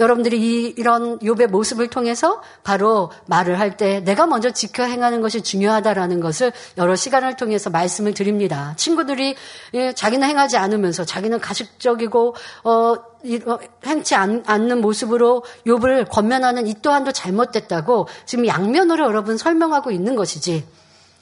[0.00, 5.20] 여러분들이 이, 이 런 욥의 모습을 통해서 바로 말을 할 때 내가 먼저 지켜 행하는
[5.20, 8.74] 것이 중요하다라는 것을 여러 시간을 통해서 말씀을 드립니다.
[8.76, 9.34] 친구들이
[9.74, 16.74] 예, 자기는 행하지 않으면서 자기는 가식적이고 어, 어 행치 않, 는 모습으로 욥을 권면하는 이
[16.82, 20.66] 또한도 잘못됐다고 지금 양면으로 여러분 설명하고 있는 것이지.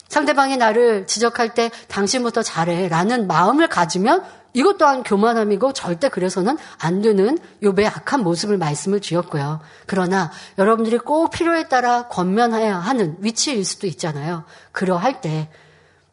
[0.08, 7.38] 상대방이 나를 지적할 때 당신부터 잘해라는 마음을 가지면 이것 또한 교만함이고 절대 그래서는 안 되는
[7.62, 9.60] 요배의 악한 모습을 말씀을 주었고요.
[9.86, 14.44] 그러나 여러분들이 꼭 필요에 따라 권면해야 하는 위치일 수도 있잖아요.
[14.72, 15.48] 그러할 때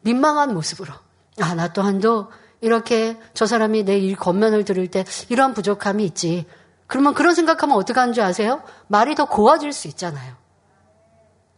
[0.02, 0.92] 민망한 모습으로
[1.40, 2.28] 아, 나 또한도
[2.60, 6.46] 이렇게 저 사람이 내 일 권면을 들을 때 이러한 부족함이 있지.
[6.86, 8.62] 그러면 그런 생각하면 어떻게 하는 줄 아세요?
[8.86, 10.34] 말이 더 고와질 수 있잖아요.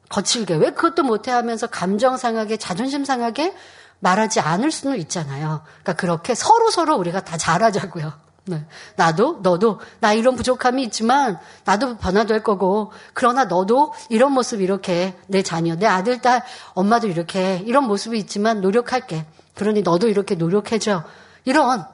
[0.09, 3.55] 거칠게 왜 그것도 못해 하면서 감정 상하게 자존심 상하게
[4.01, 5.63] 말하지 않을 수는 있잖아요.
[5.83, 8.13] 그러니까 그렇게 서로 서로 우리가 다 잘하자고요.
[8.47, 8.65] 네.
[8.97, 15.43] 나도 너도 나 이런 부족함이 있지만 나도 변화될 거고 그러나 너도 이런 모습 이렇게 내
[15.43, 16.43] 자녀 내 아들 딸
[16.75, 19.27] 엄마도 이렇게 이런 모습이 있지만 노력할게.
[19.55, 21.05] 그러니 너도 이렇게 노력해줘.
[21.45, 21.85] 이런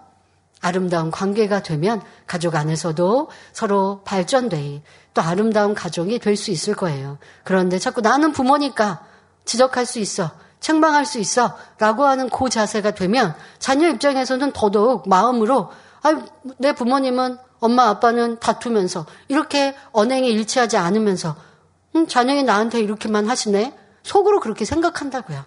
[0.62, 4.82] 아름다운 관계가 되면 가족 안에서도 서로 발전되이
[5.14, 7.18] 또 아름다운 가정이 될 수 있을 거예요.
[7.44, 9.04] 그런데 자꾸 나는 부모니까
[9.44, 10.30] 지적할 수 있어.
[10.60, 11.56] 책망할 수 있어.
[11.78, 15.70] 라고 하는 그 자세가 되면 자녀 입장에서는 더더욱 마음으로
[16.02, 16.22] 아,
[16.58, 21.36] 내 부모님은 엄마 아빠는 다투면서 이렇게 언행에 일치하지 않으면서
[21.94, 23.74] 음, 자녀이 나한테 이렇게만 하시네.
[24.02, 25.44] 속으로 그렇게 생각한다고요.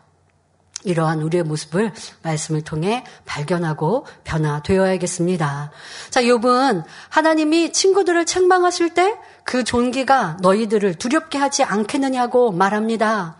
[0.85, 1.93] 이러한 우리의 모습을
[2.23, 5.71] 말씀을 통해 발견하고 변화되어야겠습니다.
[6.09, 9.17] 자, 욥은 하나님이 친구들을 책망하실 때
[9.49, 13.37] 그 존귀가 너희들을 두렵게 하지 않겠느냐고 말합니다.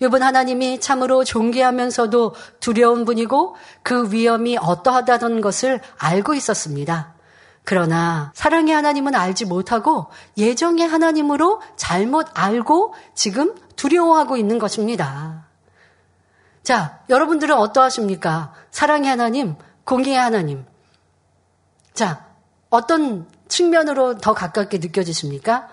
[0.00, 7.14] 욥은 하나님이 참으로 존귀하면서도 두려운 분이고 그 위험이 어떠하다던 것을 알고 있었습니다.
[7.64, 10.06] 그러나 사랑의 하나님은 알지 못하고
[10.36, 15.46] 예정의 하나님으로 잘못 알고 지금 두려워하고 있는 것입니다.
[16.62, 18.54] 자, 여러분들은 어떠하십니까?
[18.70, 20.64] 사랑의 하나님, 공의의 하나님.
[21.92, 22.26] 자,
[22.70, 25.68] 어떤 측면으로 더 가깝게 느껴지십니까?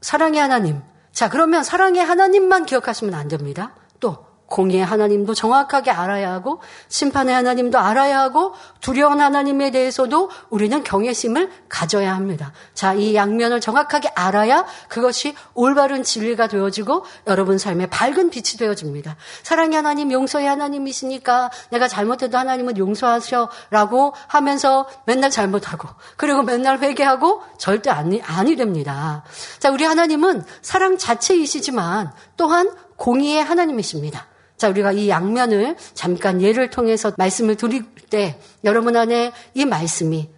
[0.00, 0.82] 사랑의 하나님.
[1.16, 3.74] 자, 그러면 사랑의 하나님만 기억하시면 안 됩니다.
[4.00, 11.50] 또, 공의의 하나님도 정확하게 알아야 하고 심판의 하나님도 알아야 하고 두려운 하나님에 대해서도 우리는 경외심을
[11.68, 12.52] 가져야 합니다.
[12.72, 19.16] 자, 이 양면을 정확하게 알아야 그것이 올바른 진리가 되어지고 여러분 삶의 밝은 빛이 되어집니다.
[19.42, 27.90] 사랑의 하나님, 용서의 하나님이시니까 내가 잘못해도 하나님은 용서하셔라고 하면서 맨날 잘못하고 그리고 맨날 회개하고 절대
[27.90, 29.24] 아니, 아니 됩니다.
[29.58, 34.26] 자, 우리 하나님은 사랑 자체이시지만 또한 공의의 하나님이십니다.
[34.56, 40.30] 자, 우리가 이 양면을 잠깐 예를 통해서 말씀을 드릴 때 여러분 안에 이 말씀이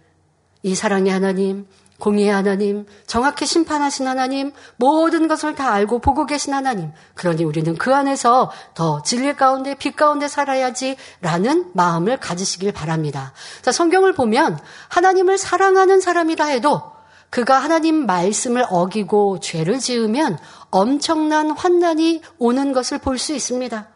[0.63, 1.67] 이 사랑의 하나님,
[1.99, 6.91] 공의의 하나님, 정확히 심판하신 하나님, 모든 것을 다 알고 보고 계신 하나님.
[7.13, 13.33] 그러니 우리는 그 안에서 더 진리 가운데, 빛 가운데 살아야지 라는 마음을 가지시길 바랍니다.
[13.61, 16.81] 자, 성경을 보면 하나님을 사랑하는 사람이라 해도
[17.29, 20.37] 그가 하나님 말씀을 어기고 죄를 지으면
[20.71, 23.87] 엄청난 환난이 오는 것을 볼 수 있습니다.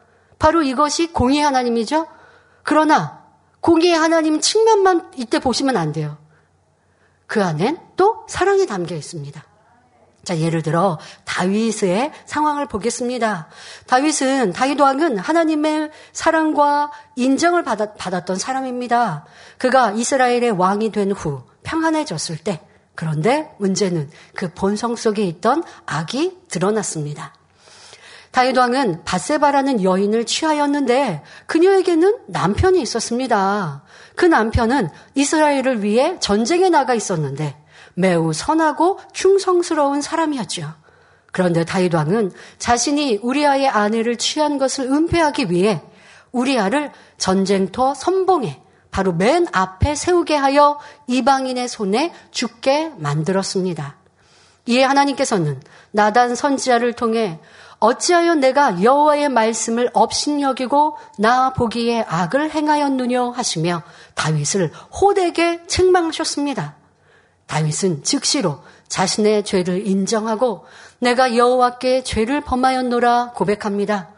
[0.43, 2.05] 바로 이것이 공의 하나님이죠.
[2.63, 3.23] 그러나
[3.61, 6.17] 공의의 하나님 측면만 이때 보시면 안 돼요.
[7.27, 9.41] 그 안엔 또 사랑이 담겨 있습니다.
[10.25, 13.47] 자, 예를 들어 다윗의 상황을 보겠습니다.
[13.87, 19.25] 다윗은 다윗 왕은 하나님의 사랑과 인정을 받았, 받았던 사람입니다.
[19.57, 22.59] 그가 이스라엘의 왕이 된 후 평안해졌을 때
[22.95, 27.33] 그런데 문제는 그 본성 속에 있던 악이 드러났습니다.
[28.33, 33.83] 다윗 왕은 바세바라는 여인을 취하였는데 그녀에게는 남편이 있었습니다.
[34.15, 37.55] 그 남편은 이스라엘을 위해 전쟁에 나가 있었는데
[37.93, 40.73] 매우 선하고 충성스러운 사람이었죠.
[41.31, 45.83] 그런데 다윗 왕은 자신이 우리아의 아내를 취한 것을 은폐하기 위해
[46.31, 53.95] 우리아를 전쟁터 선봉에 바로 맨 앞에 세우게 하여 이방인의 손에 죽게 만들었습니다.
[54.65, 57.39] 이에 하나님께서는 나단 선지자를 통해
[57.83, 63.83] 어찌하여 내가 여호와의 말씀을 업신여기고 나 보기에 악을 행하였느냐 하시며
[64.15, 66.77] 다윗을 호되게 책망하셨습니다.
[67.45, 70.65] 다윗은 즉시로 자신의 죄를 인정하고
[70.99, 74.11] 내가 여호와께 죄를 범하였노라 고백합니다.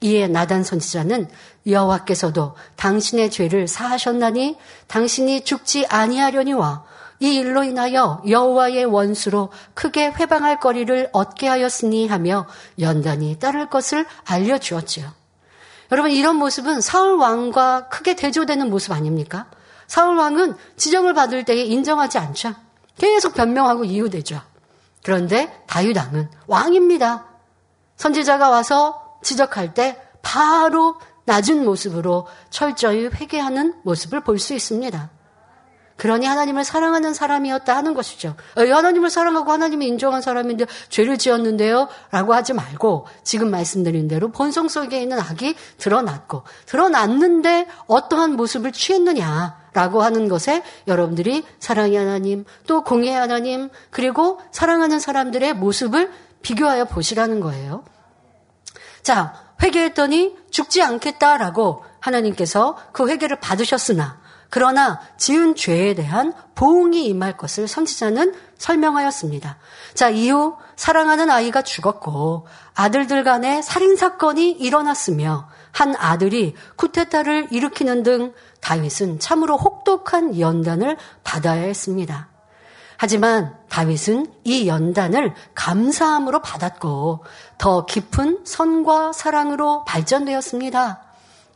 [0.00, 1.28] 이에 나단 선지자는
[1.64, 4.56] 여호와께서도 당신의 죄를 사하셨나니
[4.88, 6.84] 당신이 죽지 아니하려니와
[7.18, 12.46] 이 일로 인하여 여호와의 원수로 크게 회방할 거리를 얻게 하였으니 하며
[12.78, 15.10] 연단이 따를 것을 알려주었지요.
[15.92, 19.46] 여러분 이런 모습은 사울 왕과 크게 대조되는 모습 아닙니까?
[19.86, 22.54] 사울 왕은 지정을 받을 때에 인정하지 않죠.
[22.98, 24.40] 계속 변명하고 이유되죠.
[25.04, 27.26] 그런데 다윗 왕은 왕입니다.
[27.96, 35.10] 선지자가 와서 지적할 때 바로 낮은 모습으로 철저히 회개하는 모습을 볼 수 있습니다.
[35.96, 38.36] 그러니 하나님을 사랑하는 사람이었다 하는 것이죠.
[38.56, 41.88] 어, 하나님을 사랑하고 하나님을 인정한 사람인데 죄를 지었는데요?
[42.10, 49.66] 라고 하지 말고 지금 말씀드린 대로 본성 속에 있는 악이 드러났고 드러났는데 어떠한 모습을 취했느냐
[49.72, 56.10] 라고 하는 것에 여러분들이 사랑의 하나님 또 공의 하나님 그리고 사랑하는 사람들의 모습을
[56.42, 57.84] 비교하여 보시라는 거예요.
[59.02, 64.18] 자, 회개했더니 죽지 않겠다라고 하나님께서 그 회개를 받으셨으나
[64.50, 69.58] 그러나 지은 죄에 대한 보응이 임할 것을 선지자는 설명하였습니다.
[69.94, 78.32] 자, 이후 사랑하는 아이가 죽었고 아들들 간에 살인 사건이 일어났으며 한 아들이 쿠데타를 일으키는 등
[78.60, 82.28] 다윗은 참으로 혹독한 연단을 받아야 했습니다.
[82.98, 87.24] 하지만 다윗은 이 연단을 감사함으로 받았고
[87.58, 91.05] 더 깊은 선과 사랑으로 발전되었습니다.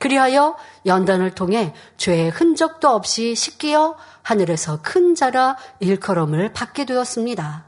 [0.01, 7.67] 그리하여 연단을 통해 죄의 흔적도 없이 씻기어 하늘에서 큰 자라 일컬음을 받게 되었습니다.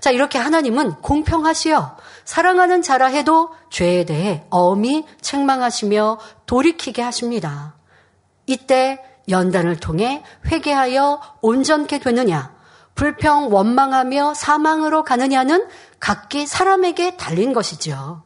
[0.00, 7.74] 자, 이렇게 하나님은 공평하시어 사랑하는 자라 해도 죄에 대해 엄히 책망하시며 돌이키게 하십니다.
[8.46, 12.54] 이때 연단을 통해 회개하여 온전케 되느냐,
[12.94, 15.66] 불평 원망하며 사망으로 가느냐는
[15.98, 18.22] 각기 사람에게 달린 것이지요.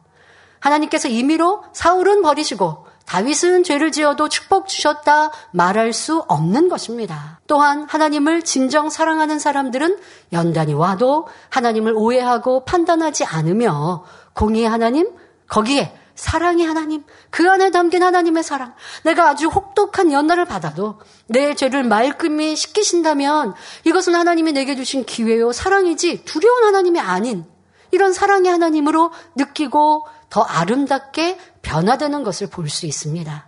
[0.59, 7.39] 하나님께서 임의로 사울은 버리시고 다윗은 죄를 지어도 축복 주셨다 말할 수 없는 것입니다.
[7.47, 9.97] 또한 하나님을 진정 사랑하는 사람들은
[10.31, 15.09] 연단이 와도 하나님을 오해하고 판단하지 않으며 공의의 하나님,
[15.47, 18.75] 거기에 사랑의 하나님, 그 안에 담긴 하나님의 사랑.
[19.03, 26.25] 내가 아주 혹독한 연단을 받아도 내 죄를 말끔히 씻기신다면 이것은 하나님이 내게 주신 기회요, 사랑이지
[26.25, 27.43] 두려운 하나님이 아닌
[27.89, 33.45] 이런 사랑의 하나님으로 느끼고 더 아름답게 변화되는 것을 볼 수 있습니다.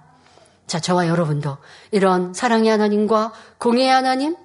[0.67, 1.57] 자, 저와 여러분도
[1.91, 4.35] 이런 사랑의 하나님과 공의의 하나님,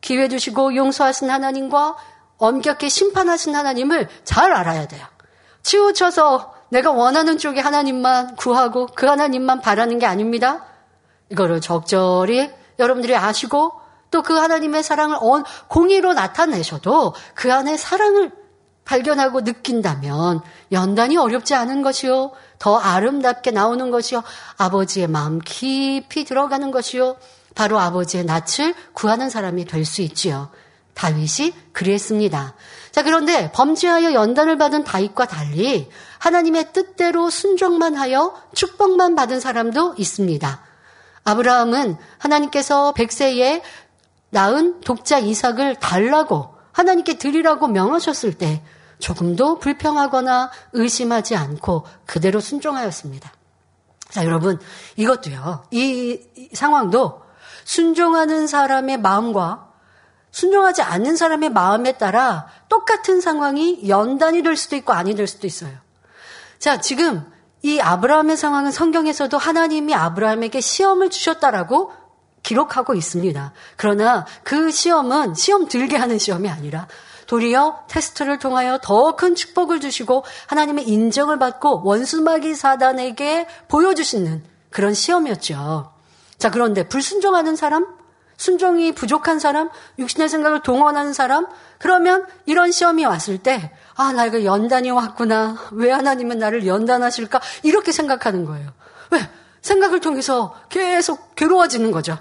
[0.00, 1.96] 기회 주시고 용서하신 하나님과
[2.38, 5.06] 엄격히 심판하신 하나님을 잘 알아야 돼요.
[5.62, 10.64] 치우쳐서 내가 원하는 쪽에 하나님만 구하고 그 하나님만 바라는 게 아닙니다.
[11.30, 13.72] 이거를 적절히 여러분들이 아시고
[14.10, 15.16] 또 그 하나님의 사랑을
[15.68, 18.30] 공의로 나타내셔도 그 안에 사랑을
[18.84, 20.40] 발견하고 느낀다면
[20.72, 22.32] 연단이 어렵지 않은 것이요.
[22.58, 24.22] 더 아름답게 나오는 것이요.
[24.56, 27.16] 아버지의 마음 깊이 들어가는 것이요.
[27.54, 30.50] 바로 아버지의 낯을 구하는 사람이 될 수 있지요.
[30.94, 32.54] 다윗이 그랬습니다.
[32.90, 40.60] 자, 그런데 범죄하여 연단을 받은 다윗과 달리 하나님의 뜻대로 순종만 하여 축복만 받은 사람도 있습니다.
[41.24, 43.62] 아브라함은 하나님께서 백세에
[44.30, 48.62] 낳은 독자 이삭을 달라고 하나님께 드리라고 명하셨을 때
[48.98, 53.32] 조금도 불평하거나 의심하지 않고 그대로 순종하였습니다.
[54.08, 54.60] 자, 여러분,
[54.96, 57.22] 이것도요, 이, 이 상황도
[57.64, 59.70] 순종하는 사람의 마음과
[60.30, 65.72] 순종하지 않는 사람의 마음에 따라 똑같은 상황이 연단이 될 수도 있고 아니 될 수도 있어요.
[66.58, 67.30] 자, 지금
[67.62, 71.92] 이 아브라함의 상황은 성경에서도 하나님이 아브라함에게 시험을 주셨다라고
[72.42, 73.52] 기록하고 있습니다.
[73.76, 76.88] 그러나 그 시험은 시험 들게 하는 시험이 아니라
[77.26, 85.92] 도리어 테스트를 통하여 더 큰 축복을 주시고 하나님의 인정을 받고 원수마귀 사단에게 보여주시는 그런 시험이었죠.
[86.38, 87.86] 자, 그런데 불순종하는 사람,
[88.36, 91.46] 순종이 부족한 사람, 육신의 생각을 동원하는 사람,
[91.78, 95.56] 그러면 이런 시험이 왔을 때, 아, 나 이거 연단이 왔구나.
[95.72, 97.40] 왜 하나님은 나를 연단하실까?
[97.62, 98.70] 이렇게 생각하는 거예요.
[99.10, 99.20] 왜?
[99.60, 102.18] 생각을 통해서 계속 괴로워지는 거죠.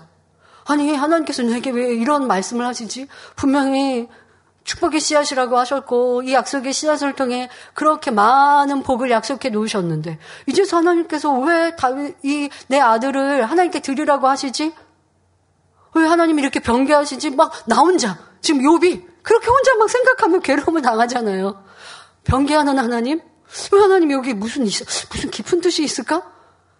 [0.71, 3.07] 아니, 하나님께서 내게 왜 이런 말씀을 하시지?
[3.35, 4.07] 분명히
[4.63, 11.75] 축복의 씨앗이라고 하셨고, 이 약속의 씨앗을 통해 그렇게 많은 복을 약속해 놓으셨는데, 이제 하나님께서 왜
[12.23, 14.73] 이, 내 아들을 하나님께 드리라고 하시지?
[15.93, 17.31] 왜 하나님이 이렇게 변개하시지?
[17.31, 21.63] 막 나 혼자 지금 욥이 그렇게 혼자 막 생각하면 괴로움을 당하잖아요.
[22.23, 23.19] 변개하는 하나님?
[23.73, 26.23] 왜 하나님 여기 무슨 무슨 깊은 뜻이 있을까?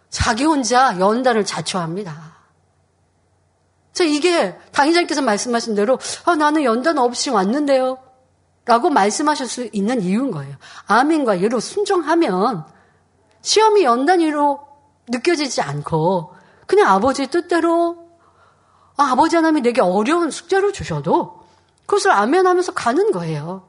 [0.10, 2.41] 자기 혼자 연단을 자초합니다.
[3.94, 7.98] 자, 이게 당의자님께서 말씀하신 대로 아, 나는 연단 없이 왔는데요.
[8.66, 10.56] 라고 말씀하실 수 있는 이유인 거예요.
[10.86, 12.66] 아멘과 예로 순종하면
[13.42, 14.60] 시험이 연단위로
[15.10, 16.34] 느껴지지 않고
[16.68, 18.12] 그냥 아버지의 뜻대로
[18.98, 21.42] 아, 버지 하나님이 내게 어려운 숙제를 주셔도
[21.86, 23.68] 그것을 아멘하면서 가는 거예요.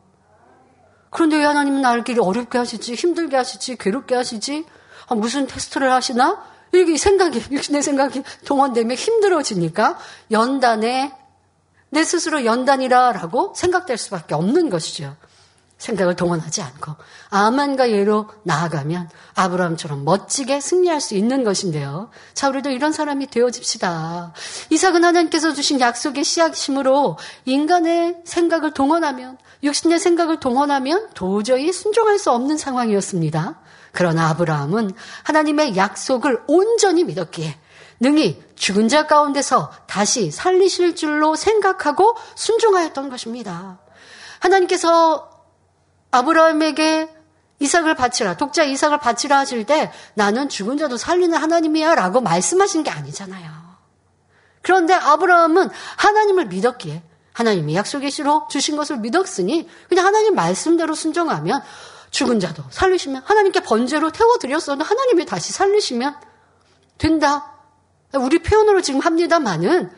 [1.11, 4.67] 그런데 왜 하나님은 나를 길이 어렵게 하시지, 힘들게 하시지, 괴롭게 하시지?
[5.09, 6.43] 아, 무슨 테스트를 하시나?
[6.73, 9.99] 이렇게 생각이, 육신의 생각이 동원되면 힘들어지니까
[10.31, 11.13] 연단에
[11.91, 15.15] 내 스스로 연단이라라고 생각될 수밖에 없는 것이죠.
[15.83, 16.95] 생각을 동원하지 않고
[17.29, 22.09] 아만과 예로 나아가면 아브라함처럼 멋지게 승리할 수 있는 것인데요.
[22.35, 24.33] 자, 우리도 이런 사람이 되어집시다.
[24.71, 32.57] 이삭은 하나님께서 주신 약속의 씨앗심으로 인간의 생각을 동원하면 육신의 생각을 동원하면 도저히 순종할 수 없는
[32.57, 33.61] 상황이었습니다.
[33.93, 37.59] 그러나 아브라함은 하나님의 약속을 온전히 믿었기에
[38.01, 43.79] 능히 죽은 자 가운데서 다시 살리실 줄로 생각하고 순종하였던 것입니다.
[44.41, 45.31] 하나님께서
[46.11, 47.09] 아브라함에게
[47.61, 52.91] 이삭을 바치라, 독자 이삭을 바치라 하실 때 나는 죽은 자도 살리는 하나님이야 라고 말씀하신 게
[52.91, 53.51] 아니잖아요.
[54.63, 61.63] 그런데 아브라함은 하나님을 믿었기에 하나님이 약속의 시로 주신 것을 믿었으니 그냥 하나님 말씀대로 순종하면
[62.13, 66.15] 죽은 자도 살리시면 하나님께 번제로 태워드렸어도 하나님이 다시 살리시면
[66.99, 67.53] 된다.
[68.15, 69.91] 우리 표현으로 지금 합니다만은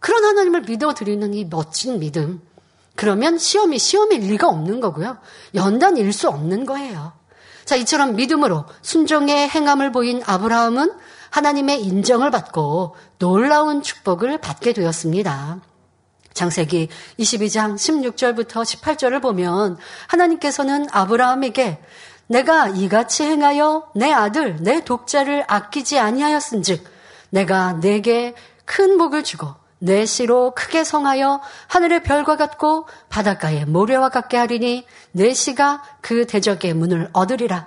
[0.00, 2.42] 그런 하나님을 믿어드리는 이 멋진 믿음.
[2.96, 5.18] 그러면 시험이 시험일 리가 없는 거고요.
[5.54, 7.12] 연단일 수 없는 거예요.
[7.64, 10.92] 자, 이처럼 믿음으로 순종의 행함을 보인 아브라함은
[11.30, 15.60] 하나님의 인정을 받고 놀라운 축복을 받게 되었습니다.
[16.38, 19.76] 장세기 22장 16절부터 18절을 보면
[20.06, 21.82] 하나님께서는 아브라함에게
[22.28, 26.84] 내가 이같이 행하여 내 아들 내 독자를 아끼지 아니하였은즉
[27.30, 28.34] 내가 내게
[28.64, 29.48] 큰 복을 주고
[29.80, 36.74] 내 씨로 크게 성하여 하늘의 별과 같고 바닷가의 모래와 같게 하리니 내 씨가 그 대적의
[36.74, 37.66] 문을 얻으리라.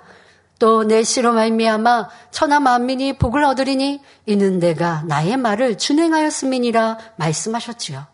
[0.58, 8.11] 또 내 씨로 말미암아 천하 만민이 복을 얻으리니 이는 내가 나의 말을 준행하였음이니라 말씀하셨지요.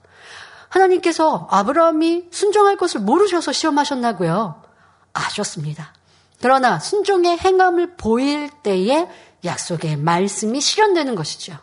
[0.69, 4.63] 하나님께서 아브라함이 순종할 것을 모르셔서 시험하셨나고요?
[5.13, 5.95] 아셨습니다.
[6.41, 9.09] 그러나 순종의 행함을 보일 때에
[9.45, 11.57] 약속의 말씀이 실현되는 것이죠.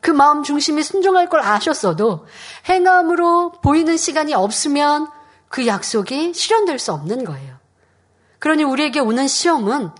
[0.00, 2.26] 그 마음 중심이 순종할 걸 아셨어도
[2.68, 5.08] 행함으로 보이는 시간이 없으면
[5.48, 7.56] 그 약속이 실현될 수 없는 거예요.
[8.38, 9.90] 그러니 우리에게 오는 시험은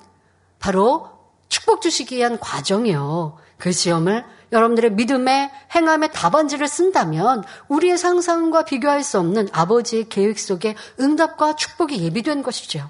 [0.59, 1.09] 바로
[1.49, 3.39] 축복 주시기 위한 과정이요.
[3.57, 10.77] 그 시험을 여러분들의 믿음의 행함의 답안지를 쓴다면 우리의 상상과 비교할 수 없는 아버지의 계획 속에
[11.01, 12.89] 응답과 축복이 예비된 것이죠.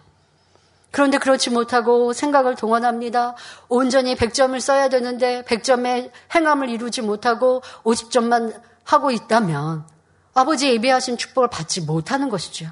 [0.91, 3.35] 그런데 그렇지 못하고 생각을 동원합니다.
[3.69, 8.55] 온전히 100점을 써야 되는데 100점의 행함을 이루지 못하고 50점만
[8.85, 9.87] 하고 있다면
[10.35, 12.69] 아버지 예비하신 축복을 받지 못하는 것이죠.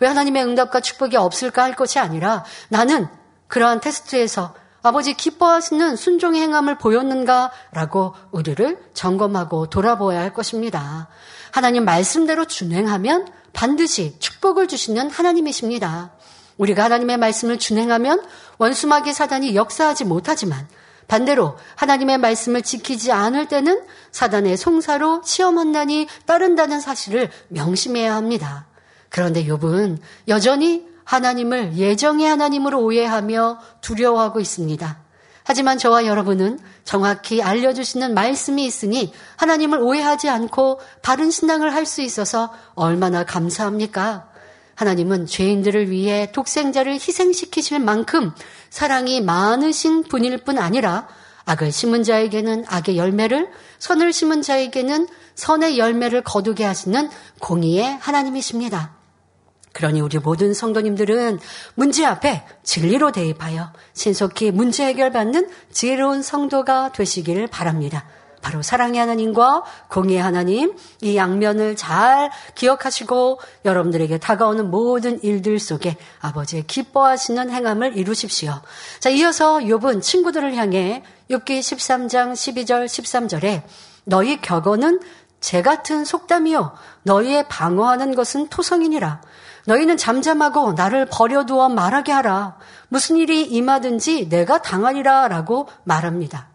[0.00, 3.08] 왜 하나님의 응답과 축복이 없을까 할 것이 아니라 나는
[3.48, 4.54] 그러한 테스트에서
[4.84, 11.08] 아버지 기뻐하시는 순종의 행함을 보였는가라고 우리를 점검하고 돌아보아야 할 것입니다.
[11.52, 16.12] 하나님 말씀대로 준행하면 반드시 축복을 주시는 하나님이십니다.
[16.58, 18.22] 우리가 하나님의 말씀을 준행하면
[18.58, 20.68] 원수마귀 사단이 역사하지 못하지만
[21.08, 23.80] 반대로 하나님의 말씀을 지키지 않을 때는
[24.12, 28.66] 사단의 송사로 시험한난이 따른다는 사실을 명심해야 합니다.
[29.08, 29.96] 그런데 욥은
[30.28, 35.04] 여전히 하나님을 예정의 하나님으로 오해하며 두려워하고 있습니다.
[35.44, 42.50] 하지만 저와 여러분은 정확히 알려주시는 말씀이 있으니 하나님을 오해하지 않고 바른 신앙을 할 수 있어서
[42.74, 44.30] 얼마나 감사합니까?
[44.74, 48.32] 하나님은 죄인들을 위해 독생자를 희생시키실 만큼
[48.70, 51.06] 사랑이 많으신 분일 뿐 아니라
[51.44, 59.03] 악을 심은 자에게는 악의 열매를, 선을 심은 자에게는 선의 열매를 거두게 하시는 공의의 하나님이십니다.
[59.74, 61.40] 그러니 우리 모든 성도님들은
[61.74, 68.04] 문제 앞에 진리로 대입하여 신속히 문제 해결받는 지혜로운 성도가 되시기를 바랍니다.
[68.40, 76.66] 바로 사랑의 하나님과 공의의 하나님 이 양면을 잘 기억하시고 여러분들에게 다가오는 모든 일들 속에 아버지의
[76.66, 78.60] 기뻐하시는 행함을 이루십시오.
[79.00, 83.62] 자, 이어서 욥은 친구들을 향해 욥기 13장 12절 13절에
[84.04, 85.00] 너희 격언은
[85.40, 86.72] 재 같은 속담이요
[87.02, 89.22] 너희의 방어하는 것은 토성이니라.
[89.66, 92.56] 너희는 잠잠하고 나를 버려두어 말하게 하라.
[92.88, 96.48] 무슨 일이 임하든지 내가 당하리라 라고 말합니다.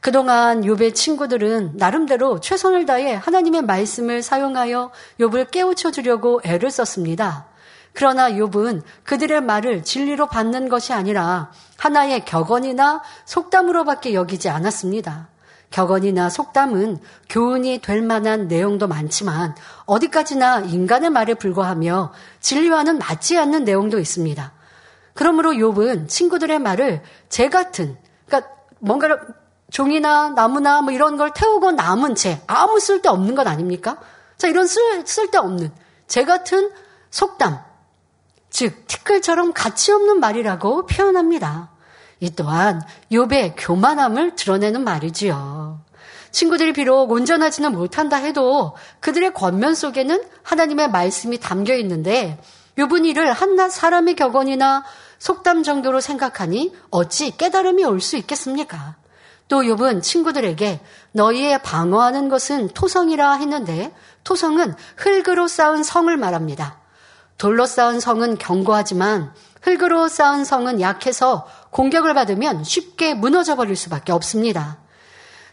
[0.00, 7.46] 그동안 욥의 친구들은 나름대로 최선을 다해 하나님의 말씀을 사용하여 욥을 깨우쳐 주려고 애를 썼습니다.
[7.92, 15.28] 그러나 욥은 그들의 말을 진리로 받는 것이 아니라 하나의 격언이나 속담으로밖에 여기지 않았습니다.
[15.70, 16.98] 격언이나 속담은
[17.28, 19.54] 교훈이 될 만한 내용도 많지만
[19.86, 24.52] 어디까지나 인간의 말에 불과하며 진리와는 맞지 않는 내용도 있습니다.
[25.14, 27.96] 그러므로 욥은 친구들의 말을 재 같은
[28.26, 29.20] 그러니까 뭔가를
[29.70, 33.98] 종이나 나무나 뭐 이런 걸 태우고 남은 채 아무 쓸데 없는 것 아닙니까?
[34.36, 35.70] 자, 이런 쓸, 쓸데 없는
[36.06, 36.70] 재 같은
[37.10, 37.60] 속담,
[38.48, 41.70] 즉 티끌처럼 가치 없는 말이라고 표현합니다.
[42.20, 45.80] 이 또한 욥의 교만함을 드러내는 말이지요.
[46.30, 52.38] 친구들이 비록 온전하지는 못한다 해도 그들의 권면 속에는 하나님의 말씀이 담겨 있는데
[52.78, 54.84] 욥은 이를 한낱 사람의 격언이나
[55.18, 58.96] 속담 정도로 생각하니 어찌 깨달음이 올 수 있겠습니까?
[59.48, 60.80] 또 욥은 친구들에게
[61.12, 63.92] 너희의 방어하는 것은 토성이라 했는데
[64.22, 66.78] 토성은 흙으로 쌓은 성을 말합니다.
[67.36, 74.78] 돌로 쌓은 성은 견고하지만 흙으로 쌓은 성은 약해서 공격을 받으면 쉽게 무너져 버릴 수밖에 없습니다.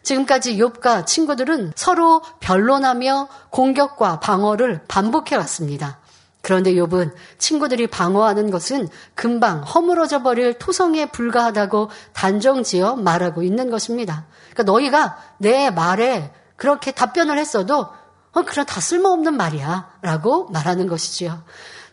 [0.04, 6.00] 지금까지 욥과 친구들은 서로 변론하며 공격과 방어를 반복해 왔습니다.
[6.42, 14.26] 그런데 욥은 친구들이 방어하는 것은 금방 허물어져 버릴 토성에 불과하다고 단정지어 말하고 있는 것입니다.
[14.54, 17.88] 그러니까 너희가 내 말에 그렇게 답변을 했어도
[18.32, 21.44] 어, 그래 다 쓸모없는 말이야 라고 말하는 것이지요.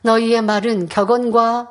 [0.02, 1.70] 너희의 말은 격언과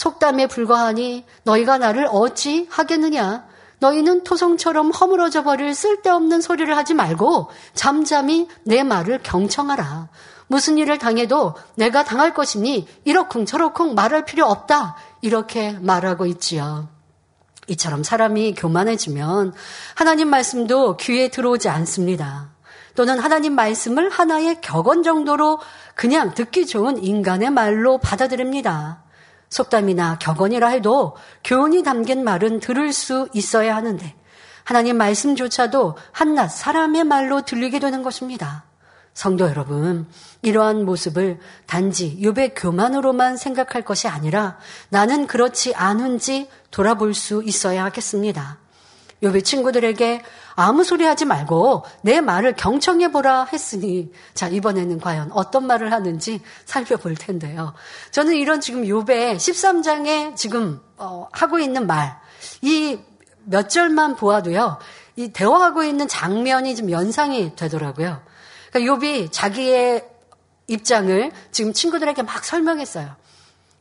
[0.00, 3.44] 속담에 불과하니 너희가 나를 어찌 하겠느냐?
[3.80, 10.08] 너희는 토성처럼 허물어져 버릴 쓸데없는 소리를 하지 말고 잠잠히 내 말을 경청하라.
[10.46, 14.96] 무슨 일을 당해도 내가 당할 것이니 이러쿵 저러쿵 말할 필요 없다.
[15.20, 16.88] 이렇게 말하고 있지요.
[17.68, 19.52] 이처럼 사람이 교만해지면
[19.94, 22.52] 하나님 말씀도 귀에 들어오지 않습니다.
[22.94, 25.58] 또는 하나님 말씀을 하나의 격언 정도로
[25.94, 29.09] 그냥 듣기 좋은 인간의 말로 받아들입니다.
[29.50, 34.14] 속담이나 격언이라 해도 교훈이 담긴 말은 들을 수 있어야 하는데
[34.64, 38.64] 하나님 말씀조차도 한낱 사람의 말로 들리게 되는 것입니다.
[39.12, 40.06] 성도 여러분,
[40.42, 44.56] 이러한 모습을 단지 욥의 교만으로만 생각할 것이 아니라
[44.88, 48.58] 나는 그렇지 않은지 돌아볼 수 있어야 하겠습니다.
[49.22, 50.22] 욥의 친구들에게
[50.54, 56.40] 아무 소리 하지 말고 내 말을 경청해 보라 했으니 자 이번에는 과연 어떤 말을 하는지
[56.64, 57.74] 살펴볼 텐데요.
[58.10, 62.20] 저는 이런 지금 욥의 13장에 지금 어, 하고 있는 말
[62.62, 62.98] 이
[63.44, 64.78] 몇 절만 보아도요.
[65.16, 68.22] 이 대화하고 있는 장면이 좀 연상이 되더라고요.
[68.70, 70.06] 그러니까 욥이 자기의
[70.68, 73.16] 입장을 지금 친구들에게 막 설명했어요.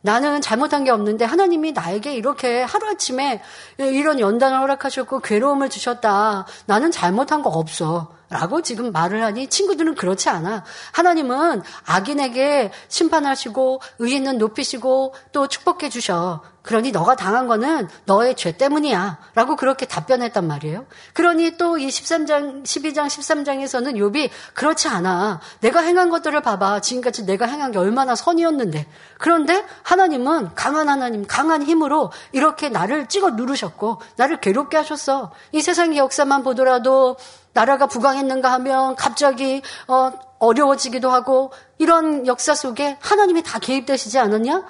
[0.02, 3.41] 나는 잘못한 게 없는데 하나님이 나에게 이렇게 하루아침에
[3.78, 6.45] 이런 연단을 허락하셨고 괴로움을 주셨다.
[6.66, 8.18] 나는 잘못한 거 없어.
[8.30, 10.64] 라고 지금 말을 하니 친구들은 그렇지 않아.
[10.92, 16.44] 하나님은 악인에게 심판하시고 의인은 높이시고 또 축복해 주셔.
[16.62, 19.18] 그러니 너가 당한 거는 너의 죄 때문이야.
[19.34, 20.86] 라고 그렇게 답변했단 말이에요.
[21.14, 25.40] 그러니 또 이 13장, 12장, 13장에서는 욥이 그렇지 않아.
[25.62, 26.82] 내가 행한 것들을 봐봐.
[26.82, 28.86] 지금까지 내가 행한 게 얼마나 선이었는데.
[29.18, 35.32] 그런데 하나님은 강한 하나님, 강한 힘으로 이렇게 나를 찍어 누르셨고, 나를 괴롭게 하셨어.
[35.52, 37.18] 이 세상의 역사만 보더라도
[37.54, 44.64] 나라가 부강했는가 하면 갑자기 어, 어려워지기도 하고 이런 역사 속에 하나님이 다 개입되시지 않았냐?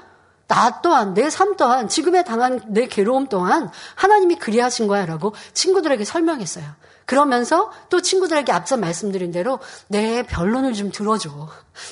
[0.48, 6.66] 나 또한 내 삶 또한 지금에 당한 내 괴로움 또한 하나님이 그리하신 거야라고 친구들에게 설명했어요.
[7.06, 11.30] 그러면서 또 친구들에게 앞서 말씀드린 대로 내 변론을 좀 들어줘.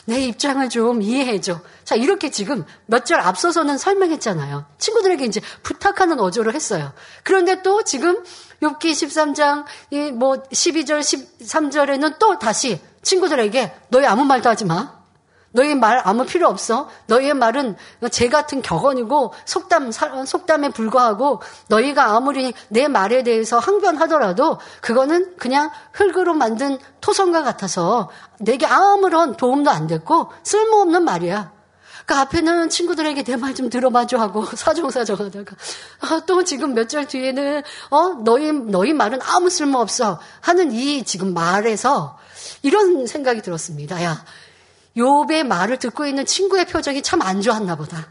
[0.06, 1.60] 내 입장을 좀 이해해줘.
[1.84, 4.66] 자, 이렇게 지금 몇 절 앞서서는 설명했잖아요.
[4.78, 6.94] 친구들에게 이제 부탁하는 어조를 했어요.
[7.24, 8.24] 그런데 또 지금
[8.62, 14.98] 욥기 13장 뭐 12절 13절에는 또 다시 친구들에게 너희 아무 말도 하지 마.
[15.52, 16.90] 너희 말 아무 필요 없어.
[17.08, 17.78] 너희의 말은
[18.12, 26.34] 제 같은 격언이고 속담 속담에 불과하고 너희가 아무리 내 말에 대해서 항변하더라도 그거는 그냥 흙으로
[26.34, 31.57] 만든 토성과 같아서 내게 아무런 도움도 안 됐고 쓸모없는 말이야.
[32.08, 35.56] 그 앞에는 친구들에게 내 말 좀 들어봐줘 하고 사정사정 하다가
[36.02, 41.04] 아, 또 지금 몇 절 뒤에는 어 너희 너희 말은 아무 쓸모 없어 하는 이
[41.04, 42.18] 지금 말에서
[42.64, 44.02] 이런 생각이 들었습니다.
[44.04, 44.24] 야
[44.96, 48.08] 욥의 말을 듣고 있는 친구의 표정이 참 안 좋았나 보다.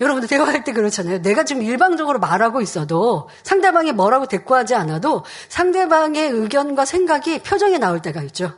[0.00, 1.22] 여러분들 대화할 때 그렇잖아요.
[1.22, 8.22] 내가 지금 일방적으로 말하고 있어도 상대방이 뭐라고 대꾸하지 않아도 상대방의 의견과 생각이 표정에 나올 때가
[8.24, 8.52] 있죠.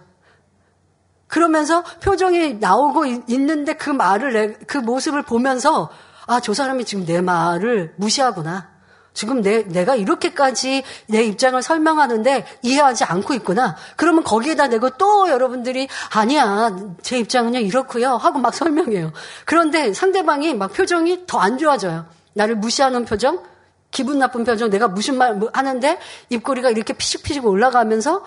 [1.29, 5.91] 그러면서 표정이 나오고 있는데 그 말을, 그 모습을 보면서
[6.27, 8.69] 아, 저 사람이 지금 내 말을 무시하구나.
[9.15, 13.77] 지금 내, 내가 이렇게까지 내 입장을 설명하는데 이해하지 않고 있구나.
[13.97, 16.77] 그러면 거기에다 내고 또 여러분들이 아니야.
[17.03, 18.17] 제 입장은요, 이렇고요.
[18.17, 19.13] 하고 막 설명해요.
[19.45, 22.07] 그런데 상대방이 막 표정이 더 안 좋아져요.
[22.35, 23.43] 나를 무시하는 표정,
[23.91, 25.99] 기분 나쁜 표정, 내가 무슨 말뭐 하는데
[26.29, 28.23] 입꼬리가 이렇게 피식피식 올라가면서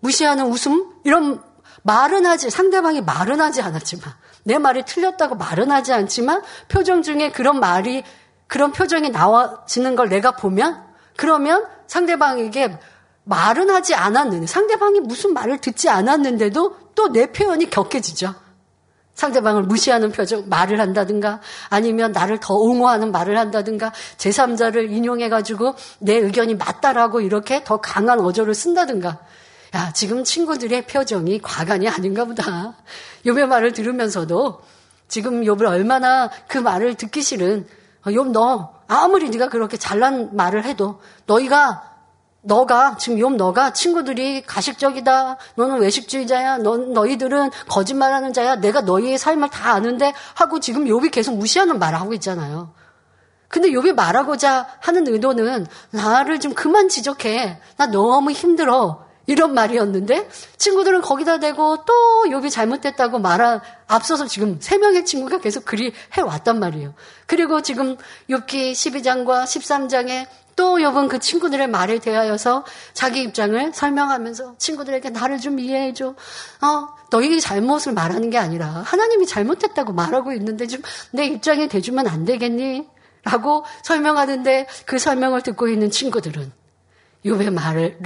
[0.00, 0.92] 무시하는 웃음?
[1.04, 1.42] 이런
[1.86, 4.12] 말은 하지, 상대방이 말은 하지 않았지만,
[4.44, 8.02] 내 말이 틀렸다고 말은 하지 않지만, 표정 중에 그런 말이
[8.46, 10.82] 그런 표정이 나와지는 걸 내가 보면
[11.16, 12.78] 그러면 상대방에게
[13.24, 18.34] 말은 하지 않았는데 상대방이 무슨 말을 듣지 않았는데도 또 내 표현이 격해지죠.
[19.14, 26.54] 상대방을 무시하는 표정, 말을 한다든가 아니면 나를 더 옹호하는 말을 한다든가 제3자를 인용해가지고 내 의견이
[26.54, 29.18] 맞다라고 이렇게 더 강한 어조를 쓴다든가
[29.76, 32.74] 야, 지금 친구들의 표정이 과간이 아닌가 보다.
[33.26, 34.62] 요의 말을 들으면서도
[35.06, 37.68] 지금 욥을 얼마나 그 말을 듣기 싫은
[38.06, 41.92] 욥 너 아무리 네가 그렇게 잘난 말을 해도 너희가
[42.40, 45.36] 너가 지금 욥 너가 친구들이 가식적이다.
[45.56, 46.58] 너는 외식주의자야.
[46.58, 48.56] 너 너희들은 거짓말하는 자야.
[48.56, 52.72] 내가 너희의 삶을 다 아는데 하고 지금 욥이 계속 무시하는 말을 하고 있잖아요.
[53.48, 57.60] 근데 욥이 말하고자 하는 의도는 나를 좀 그만 지적해.
[57.76, 59.05] 나 너무 힘들어.
[59.26, 61.92] 이런 말이었는데 친구들은 거기다 대고 또
[62.28, 66.94] 욥이 잘못됐다고 말한 앞서서 지금 세 명의 친구가 계속 그리 해 왔단 말이에요.
[67.26, 67.96] 그리고 지금
[68.30, 72.64] 욥기 12장과 13장에 또 욥은 그 친구들의 말에 대하여서
[72.94, 76.14] 자기 입장을 설명하면서 친구들에게 나를 좀 이해해 줘.
[76.62, 80.80] 어, 너희 잘못을 말하는 게 아니라 하나님이 잘못했다고 말하고 있는데 좀
[81.12, 82.88] 내 입장에 대주면 안 되겠니?
[83.24, 86.52] 라고 설명하는데 그 설명을 듣고 있는 친구들은
[87.24, 87.98] 욥의 말을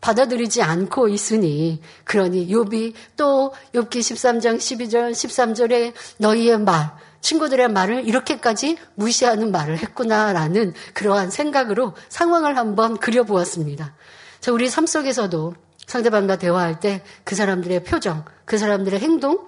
[0.00, 6.90] 받아들이지 않고 있으니 그러니 욥이 또 욥기 13장 12절 13절에 너희의 말
[7.20, 13.94] 친구들의 말을 이렇게까지 무시하는 말을 했구나라는 그러한 생각으로 상황을 한번 그려보았습니다.
[14.40, 15.54] 자, 우리 삶 속에서도
[15.86, 19.46] 상대방과 대화할 때 그 사람들의 표정, 그 사람들의 행동,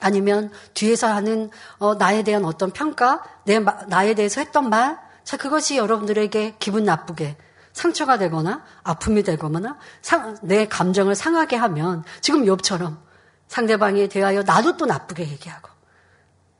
[0.00, 3.58] 아니면 뒤에서 하는 어, 나에 대한 어떤 평가, 내
[3.88, 7.36] 나에 대해서 했던 말, 자 그것이 여러분들에게 기분 나쁘게
[7.72, 12.98] 상처가 되거나 아픔이 되거나 상, 내 감정을 상하게 하면 지금 욥처럼
[13.48, 15.70] 상대방에 대하여 나도 또 나쁘게 얘기하고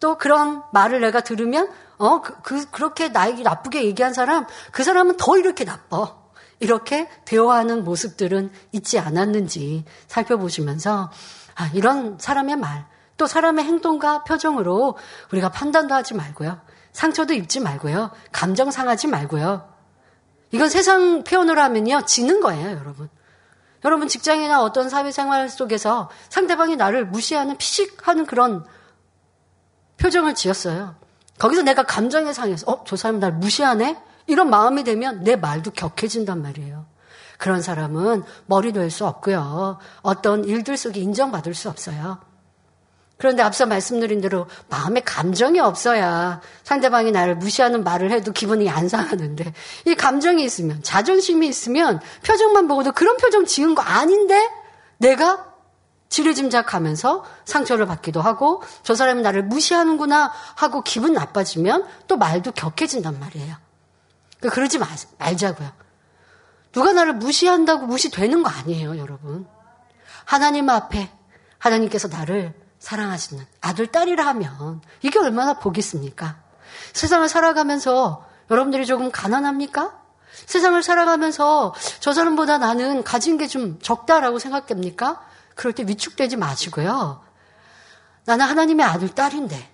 [0.00, 4.82] 또 그런 말을 내가 들으면 어 그, 그 그 렇게 나에게 나쁘게 얘기한 사람 그
[4.82, 6.16] 사람은 더 이렇게 나빠
[6.62, 11.10] 이렇게 대화하는 모습들은 있지 않았는지 살펴보시면서
[11.54, 12.86] 아, 이런 사람의 말,
[13.16, 14.96] 또 사람의 행동과 표정으로
[15.32, 16.60] 우리가 판단도 하지 말고요.
[16.92, 18.10] 상처도 입지 말고요.
[18.30, 19.71] 감정 상하지 말고요.
[20.52, 22.04] 이건 세상 표현으로 하면요.
[22.06, 23.08] 지는 거예요, 여러분.
[23.84, 28.64] 여러분 직장이나 어떤 사회생활 속에서 상대방이 나를 무시하는 피식하는 그런
[29.96, 30.94] 표정을 지었어요.
[31.38, 34.00] 거기서 내가 감정에 상해서 어, 저 사람 날 무시하네?
[34.26, 36.86] 이런 마음이 되면 내 말도 격해진단 말이에요.
[37.38, 39.78] 그런 사람은 머리 될수 없고요.
[40.02, 42.20] 어떤 일들 속에 인정받을 수 없어요.
[43.22, 49.54] 그런데 앞서 말씀드린 대로 마음에 감정이 없어야 상대방이 나를 무시하는 말을 해도 기분이 안 상하는데
[49.86, 54.50] 이 감정이 있으면 자존심이 있으면 표정만 보고도 그런 표정 지은 거 아닌데
[54.98, 55.46] 내가
[56.08, 63.54] 지레짐작하면서 상처를 받기도 하고 저 사람이 나를 무시하는구나 하고 기분 나빠지면 또 말도 격해진단 말이에요.
[64.40, 64.88] 그러니까 그러지 마,
[65.20, 65.70] 말자고요.
[66.72, 69.46] 누가 나를 무시한다고 무시되는 거 아니에요, 여러분.
[70.24, 71.08] 하나님 앞에
[71.58, 76.36] 하나님께서 나를 사랑하시는 아들, 딸이라 하면 이게 얼마나 복이 있습니까?
[76.92, 80.02] 세상을 살아가면서 여러분들이 조금 가난합니까?
[80.46, 85.22] 세상을 살아가면서 저 사람보다 나는 가진 게 좀 적다라고 생각됩니까?
[85.54, 87.22] 그럴 때 위축되지 마시고요.
[88.24, 89.70] 나는 하나님의 아들, 딸인데.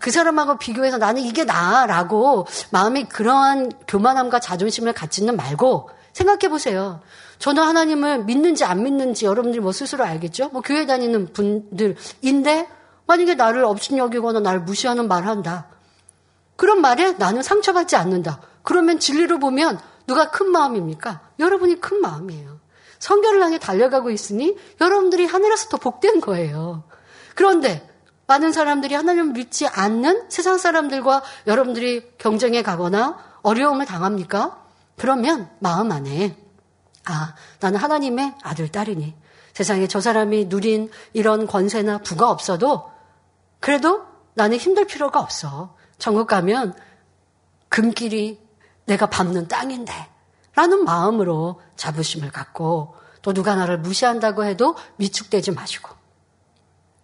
[0.00, 7.00] 그 사람하고 비교해서 나는 이게 나라고 마음에 그러한 교만함과 자존심을 갖지는 말고 생각해 보세요.
[7.38, 10.50] 저는 하나님을 믿는지 안 믿는지 여러분들이 뭐 스스로 알겠죠?
[10.50, 12.68] 뭐 교회 다니는 분들인데
[13.06, 15.68] 만약에 나를 업신 여기거나 나를 무시하는 말 한다.
[16.56, 18.40] 그런 말에 나는 상처받지 않는다.
[18.62, 21.20] 그러면 진리로 보면 누가 큰 마음입니까?
[21.38, 22.60] 여러분이 큰 마음이에요.
[22.98, 26.84] 성결을 향해 달려가고 있으니 여러분들이 하늘에서 더 복된 거예요.
[27.34, 27.88] 그런데
[28.26, 34.62] 많은 사람들이 하나님을 믿지 않는 세상 사람들과 여러분들이 경쟁에 가거나 어려움을 당합니까?
[35.00, 36.36] 그러면 마음 안에
[37.06, 39.16] 아, 나는 하나님의 아들, 딸이니.
[39.54, 42.90] 세상에 저 사람이 누린 이런 권세나 부가 없어도
[43.60, 44.02] 그래도
[44.34, 45.74] 나는 힘들 필요가 없어.
[45.96, 46.74] 천국 가면
[47.70, 48.46] 금길이
[48.84, 49.94] 내가 밟는 땅인데.
[50.54, 55.94] 라는 마음으로 자부심을 갖고 또 누가 나를 무시한다고 해도 위축되지 마시고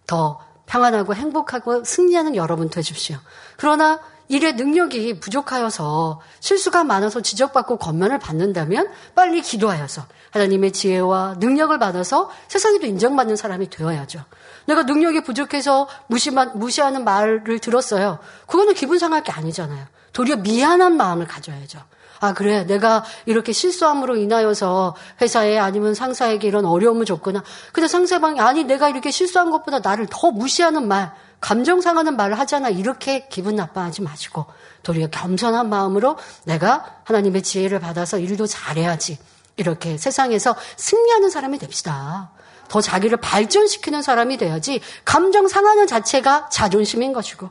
[0.07, 3.16] 더 평안하고 행복하고 승리하는 여러분 되십시오.
[3.57, 12.31] 그러나 일의 능력이 부족하여서 실수가 많아서 지적받고 권면을 받는다면 빨리 기도하여서 하나님의 지혜와 능력을 받아서
[12.49, 14.24] 세상에도 인정받는 사람이 되어야죠.
[14.66, 18.18] 내가 능력이 부족해서 무시만, 무시하는 말을 들었어요.
[18.47, 19.87] 그거는 기분 상할 게 아니잖아요.
[20.12, 21.81] 도리어 미안한 마음을 가져야죠.
[22.21, 22.64] 아, 그래.
[22.64, 27.43] 내가 이렇게 실수함으로 인하여서 회사에 아니면 상사에게 이런 어려움을 줬구나.
[27.73, 32.69] 근데 상대방이 아니, 내가 이렇게 실수한 것보다 나를 더 무시하는 말, 감정 상하는 말을 하잖아.
[32.69, 34.47] 이렇게 기분 나빠하지 마시고
[34.83, 39.19] 도리어 겸손한 마음으로 내가 하나님의 지혜를 받아서 일도 잘해야지.
[39.57, 42.31] 이렇게 세상에서 승리하는 사람이 됩시다.
[42.69, 47.49] 더 자기를 발전시키는 사람이 돼야지 감정 상하는 자체가 자존심인 것이고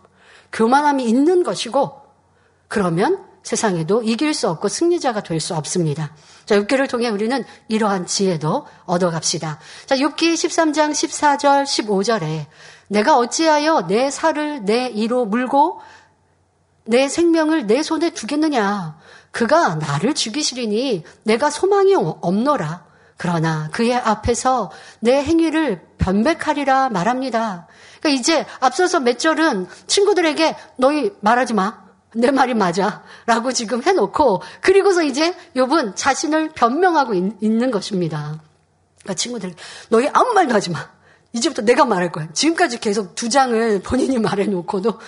[0.52, 2.02] 교만함이 있는 것이고
[2.68, 6.12] 그러면 세상에도 이길 수 없고 승리자가 될 수 없습니다.
[6.46, 9.60] 자, 6기를 통해 우리는 이러한 지혜도 얻어갑시다.
[9.86, 12.46] 자, 6기 13장 14절 15절에
[12.88, 15.82] 내가 어찌하여 내 살을 내 이로 물고
[16.86, 18.98] 내 생명을 내 손에 두겠느냐.
[19.32, 22.86] 그가 나를 죽이시리니 내가 소망이 없노라.
[23.18, 27.68] 그러나 그의 앞에서 내 행위를 변백하리라 말합니다.
[28.00, 31.85] 그러니까 이제 앞서서 몇 절은 친구들에게 너희 말하지 마.
[32.16, 33.04] 내 말이 맞아.
[33.26, 38.40] 라고 지금 해놓고, 그리고서 이제 욥은 자신을 변명하고 있, 는 것입니다.
[39.02, 39.54] 그러니까 친구들,
[39.90, 40.90] 너희 아무 말도 하지 마.
[41.34, 42.28] 이제부터 내가 말할 거야.
[42.34, 45.00] 지금까지 계속 두 장을 본인이 말해놓고도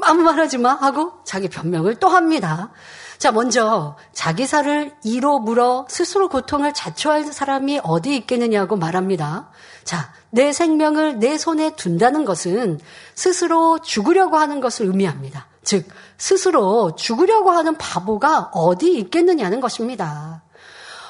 [0.00, 2.70] 아무 말 하지 마 하고 자기 변명을 또 합니다.
[3.18, 9.50] 자, 먼저 자기 살을 이로 물어 스스로 고통을 자초할 사람이 어디 있겠느냐고 말합니다.
[9.84, 12.80] 자, 내 생명을 내 손에 둔다는 것은
[13.14, 15.46] 스스로 죽으려고 하는 것을 의미합니다.
[15.62, 15.86] 즉,
[16.18, 20.42] 스스로 죽으려고 하는 바보가 어디 있겠느냐는 것입니다.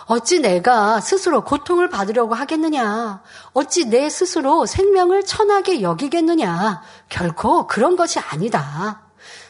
[0.06, 3.22] 어찌 내가 스스로 고통을 받으려고 하겠느냐?
[3.52, 6.82] 어찌 내 스스로 생명을 천하게 여기겠느냐?
[7.08, 9.00] 결코 그런 것이 아니다.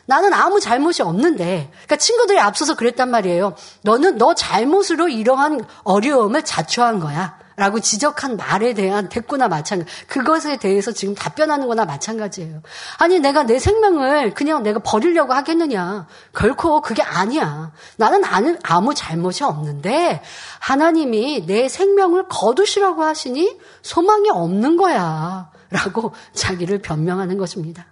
[0.07, 3.55] 나는 아무 잘못이 없는데, 그러니까 친구들이 앞서서 그랬단 말이에요.
[3.83, 7.39] 너는 너 잘못으로 이러한 어려움을 자초한 거야.
[7.57, 9.91] 라고 지적한 말에 대한 대꾸나 마찬가지.
[10.07, 12.63] 그것에 대해서 지금 답변하는 거나 마찬가지예요.
[12.99, 16.07] 아니, 내가 내 생명을 그냥 내가 버리려고 하겠느냐.
[16.35, 17.73] 결코 그게 아니야.
[17.97, 18.23] 나는
[18.63, 20.23] 아무 잘못이 없는데,
[20.59, 25.51] 하나님이 내 생명을 거두시라고 하시니 소망이 없는 거야.
[25.71, 27.87] 라고 자기를 변명하는 것입니다.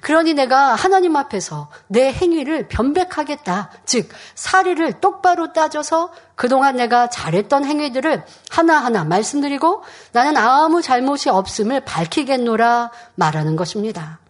[0.00, 3.70] 그러니 내가 하나님 앞에서 내 행위를 변백하겠다.
[3.84, 9.82] 즉, 사리를 똑바로 따져서 그동안 내가 잘했던 행위들을 하나하나 말씀드리고
[10.12, 14.20] 나는 아무 잘못이 없음을 밝히겠노라 말하는 것입니다.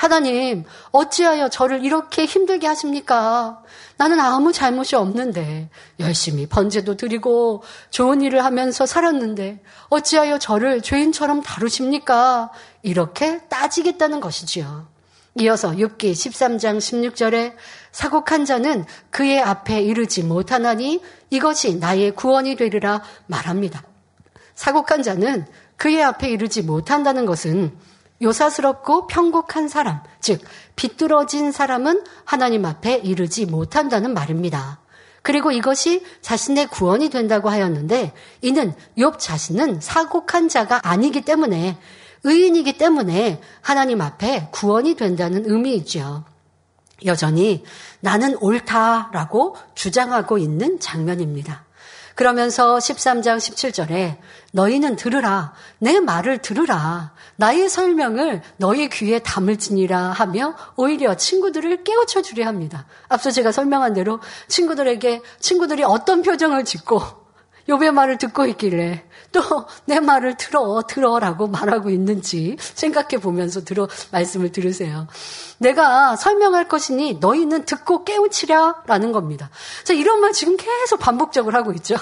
[0.00, 3.62] 하나님, 어찌하여 저를 이렇게 힘들게 하십니까?
[3.98, 12.50] 나는 아무 잘못이 없는데, 열심히 번제도 드리고, 좋은 일을 하면서 살았는데, 어찌하여 저를 죄인처럼 다루십니까?
[12.80, 14.89] 이렇게 따지겠다는 것이지요.
[15.36, 17.54] 이어서 6기 13장 16절에
[17.92, 21.00] 사곡한 자는 그의 앞에 이르지 못하나니
[21.30, 23.82] 이것이 나의 구원이 되리라 말합니다.
[24.54, 27.76] 사곡한 자는 그의 앞에 이르지 못한다는 것은
[28.22, 30.42] 요사스럽고 평곡한 사람, 즉
[30.76, 34.80] 비뚤어진 사람은 하나님 앞에 이르지 못한다는 말입니다.
[35.22, 38.12] 그리고 이것이 자신의 구원이 된다고 하였는데
[38.42, 41.78] 이는 욥 자신은 사곡한 자가 아니기 때문에
[42.24, 46.24] 의인이기 때문에 하나님 앞에 구원이 된다는 의미이죠.
[47.06, 47.64] 여전히
[48.00, 51.64] 나는 옳다라고 주장하고 있는 장면입니다.
[52.14, 54.18] 그러면서 13장 17절에
[54.52, 55.54] 너희는 들으라.
[55.78, 57.14] 내 말을 들으라.
[57.36, 62.84] 나의 설명을 너희 귀에 담을지니라 하며 오히려 친구들을 깨우쳐 주려 합니다.
[63.08, 67.00] 앞서 제가 설명한 대로 친구들에게 친구들이 어떤 표정을 짓고
[67.70, 69.40] 요배 말을 듣고 있길래 또
[69.84, 75.06] 내 말을 들어 들어라고 말하고 있는지 생각해 보면서 들어 말씀을 들으세요.
[75.58, 79.50] 내가 설명할 것이니 너희는 듣고 깨우치랴 라는 겁니다.
[79.84, 81.96] 자 이런 말 지금 계속 반복적으로 하고 있죠.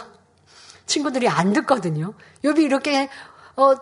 [0.86, 2.14] 친구들이 안 듣거든요.
[2.44, 3.08] 요비 이렇게
[3.56, 3.74] 어,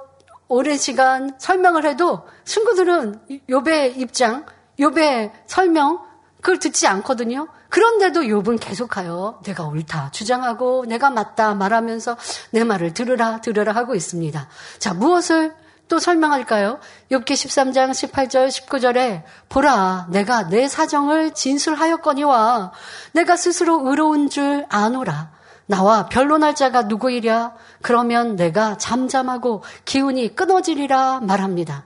[0.48, 4.46] 오랜 시간 설명을 해도 친구들은 요배 입장,
[4.78, 6.04] 요배 설명
[6.40, 7.48] 그걸 듣지 않거든요.
[7.68, 12.16] 그런데도 욥은 계속하여 내가 옳다 주장하고 내가 맞다 말하면서
[12.50, 14.48] 내 말을 들으라 들으라 하고 있습니다.
[14.78, 15.54] 자, 무엇을
[15.88, 16.80] 또 설명할까요?
[17.12, 22.72] 욥기 13장 18절 19절에 보라 내가 내 사정을 진술하였거니와
[23.12, 25.30] 내가 스스로 의로운 줄 아노라
[25.66, 31.84] 나와 변론할 자가 누구이랴 그러면 내가 잠잠하고 기운이 끊어지리라 말합니다.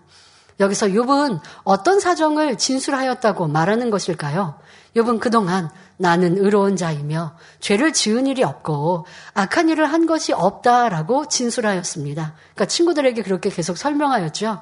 [0.60, 4.58] 여기서 욥은 어떤 사정을 진술하였다고 말하는 것일까요?
[4.96, 12.34] 욥은 그동안 나는 의로운 자이며 죄를 지은 일이 없고 악한 일을 한 것이 없다라고 진술하였습니다.
[12.54, 14.60] 그러니까 친구들에게 그렇게 계속 설명하였죠.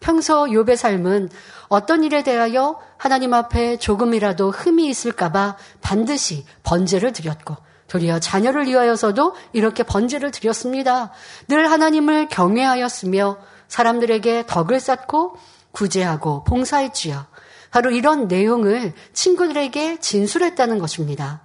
[0.00, 1.28] 평소 욥의 삶은
[1.68, 7.56] 어떤 일에 대하여 하나님 앞에 조금이라도 흠이 있을까봐 반드시 번제를 드렸고
[7.88, 11.10] 도리어 자녀를 위하여서도 이렇게 번제를 드렸습니다.
[11.48, 15.36] 늘 하나님을 경외하였으며 사람들에게 덕을 쌓고
[15.72, 17.26] 구제하고 봉사했지요.
[17.70, 21.42] 바로 이런 내용을 친구들에게 진술했다는 것입니다.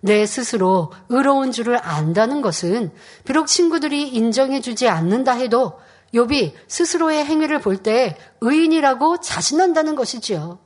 [0.00, 2.92] 내 스스로 의로운 줄을 안다는 것은
[3.24, 5.80] 비록 친구들이 인정해주지 않는다 해도
[6.12, 10.58] 욥이 스스로의 행위를 볼 때 의인이라고 자신한다는 것이지요.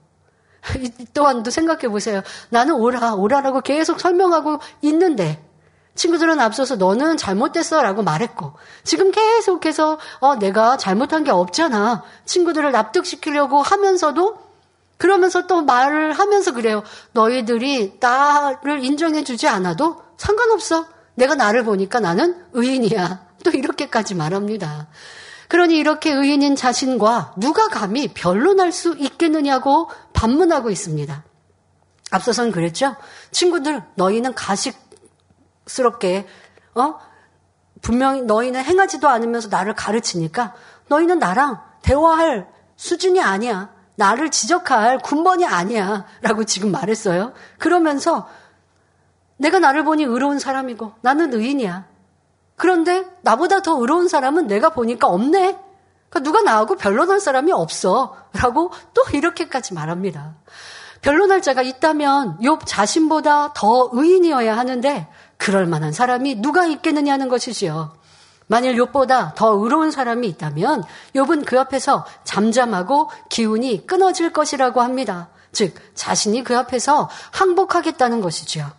[1.14, 2.22] 또한도 생각해 보세요.
[2.50, 5.42] 나는 오라, 오라라고 계속 설명하고 있는데
[5.94, 8.52] 친구들은 앞서서 너는 잘못됐어 라고 말했고,
[8.84, 12.04] 지금 계속해서, 어, 내가 잘못한 게 없잖아.
[12.24, 14.38] 친구들을 납득시키려고 하면서도,
[14.98, 16.82] 그러면서 또 말을 하면서 그래요.
[17.12, 20.86] 너희들이 나를 인정해 주지 않아도 상관없어.
[21.14, 23.26] 내가 나를 보니까 나는 의인이야.
[23.44, 24.88] 또 이렇게까지 말합니다.
[25.48, 31.24] 그러니 이렇게 의인인 자신과 누가 감히 변론할 수 있겠느냐고 반문하고 있습니다.
[32.10, 32.96] 앞서선 그랬죠?
[33.30, 34.76] 친구들, 너희는 가식
[35.66, 36.26] 스럽게
[36.74, 36.98] 어
[37.82, 40.54] 분명히 너희는 행하지도 않으면서 나를 가르치니까
[40.88, 43.70] 너희는 나랑 대화할 수준이 아니야.
[43.98, 46.06] 나를 지적할 군번이 아니야.
[46.22, 47.32] 라고 지금 말했어요.
[47.58, 48.28] 그러면서
[49.36, 51.84] 내가 나를 보니 의로운 사람이고 나는 의인이야.
[52.54, 55.58] 그런데 나보다 더 의로운 사람은 내가 보니까 없네.
[56.10, 58.16] 그러니까 누가 나하고 변론할 사람이 없어.
[58.34, 60.36] 라고 또 이렇게까지 말합니다.
[61.02, 67.97] 변론할 자가 있다면 욥 자신보다 더 의인이어야 하는데 그럴 만한 사람이 누가 있겠느냐는 것이지요.
[68.48, 70.82] 만일 욥보다 더 의로운 사람이 있다면
[71.14, 75.28] 욥은 그 앞에서 잠잠하고 기운이 끊어질 것이라고 합니다.
[75.52, 78.70] 즉 자신이 그 앞에서 항복하겠다는 것이지요.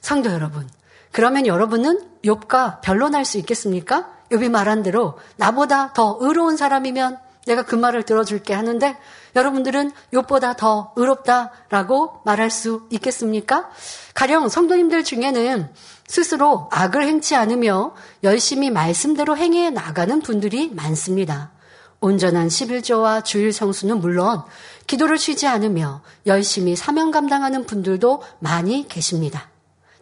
[0.00, 0.68] 상도 여러분,
[1.12, 4.08] 그러면 여러분은 욥과 변론할 수 있겠습니까?
[4.30, 8.96] 욥이 말한 대로 나보다 더 의로운 사람이면 내가 그 말을 들어줄게 하는데
[9.36, 13.68] 여러분들은 욥보다 더 의롭다라고 말할 수 있겠습니까?
[14.14, 15.70] 가령 성도님들 중에는
[16.06, 21.52] 스스로 악을 행치 않으며 열심히 말씀대로 행해 나가는 분들이 많습니다.
[22.00, 24.42] 온전한 11조와 주일 성수는 물론
[24.86, 29.48] 기도를 쉬지 않으며 열심히 사명 감당하는 분들도 많이 계십니다.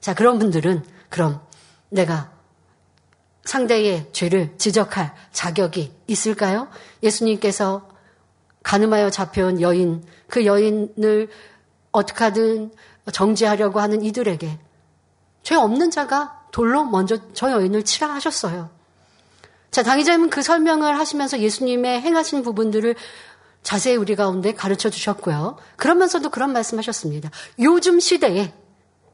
[0.00, 1.40] 자, 그런 분들은 그럼
[1.88, 2.32] 내가
[3.44, 6.68] 상대의 죄를 지적할 자격이 있을까요?
[7.02, 7.88] 예수님께서
[8.62, 11.28] 가늠하여 잡혀온 여인, 그 여인을
[11.92, 12.72] 어떻게 하든
[13.12, 14.58] 정지하려고 하는 이들에게
[15.42, 18.70] 죄 없는 자가 돌로 먼저 저 여인을 치라 하셨어요.
[19.70, 22.94] 자, 당의자님은 그 설명을 하시면서 예수님의 행하신 부분들을
[23.62, 25.56] 자세히 우리 가운데 가르쳐 주셨고요.
[25.76, 27.30] 그러면서도 그런 말씀 하셨습니다.
[27.60, 28.52] 요즘 시대에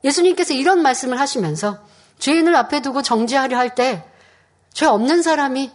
[0.05, 1.79] 예수님께서 이런 말씀을 하시면서
[2.19, 4.05] 죄인을 앞에 두고 정지하려 할 때
[4.79, 5.73] 죄 없는 사람이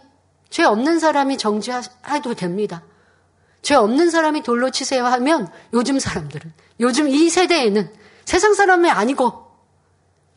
[0.48, 2.82] 죄 없는 사람이 정지해도 됩니다.
[3.60, 7.92] 죄 없는 사람이 돌로 치세요 하면 요즘 사람들은 요즘 이 세대에는
[8.24, 9.43] 세상 사람이 아니고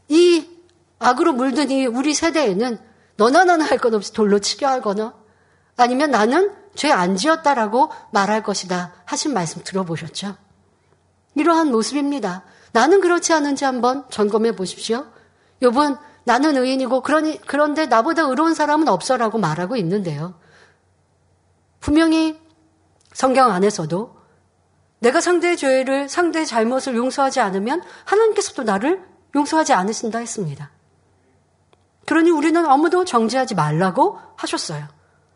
[0.10, 0.48] 이
[1.00, 2.80] 악으로 물든 이 우리 세대에는
[3.18, 5.14] 너나 나나 할 것 없이 돌로 치려 하거나
[5.76, 10.36] 아니면 나는 죄 안 지었다라고 말할 것이다 하신 말씀 들어보셨죠?
[11.36, 12.44] 이러한 모습입니다.
[12.72, 15.06] 나는 그렇지 않은지 한번 점검해 보십시오.
[15.62, 20.36] 여분 나는 의인이고 그러니 그런데 나보다 의로운 사람은 없어라고 말하고 있는데요.
[21.80, 22.40] 분명히
[23.14, 24.16] 성경 안에서도
[25.00, 29.04] 내가 상대의 죄를 상대의 잘못을 용서하지 않으면 하나님께서도 나를
[29.36, 30.72] 용서하지 않으신다 했습니다.
[32.06, 34.88] 그러니 우리는 아무도 정죄하지 말라고 하셨어요.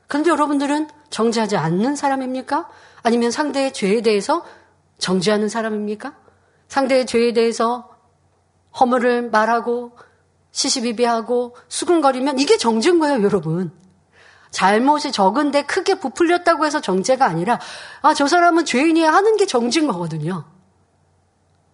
[0.08, 2.70] 그런데 여러분들은 정죄하지 않는 사람입니까?
[3.04, 4.46] 아니면 상대의 죄에 대해서
[4.98, 6.16] 정죄하는 사람입니까?
[6.68, 7.90] 상대의 죄에 대해서
[8.80, 9.98] 허물을 말하고
[10.52, 13.72] 시시비비하고 수근거리면 이게 정죄인 거예요, 여러분.
[14.52, 17.60] 잘못이 적은데 크게 부풀렸다고 해서 정죄가 아니라
[18.02, 20.46] 아, 저 사람은 죄인이야 하는 게 정죄인 거거든요.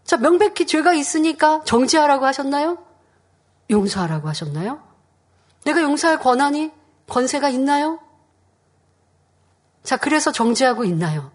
[0.07, 2.77] 자, 명백히 죄가 있으니까 정죄하라고 하셨나요?
[3.69, 4.81] 용서하라고 하셨나요?
[5.65, 6.71] 내가 용서할 권한이,
[7.09, 7.99] 권세가 있나요?
[9.83, 11.29] 자, 그래서 정죄하고 있나요?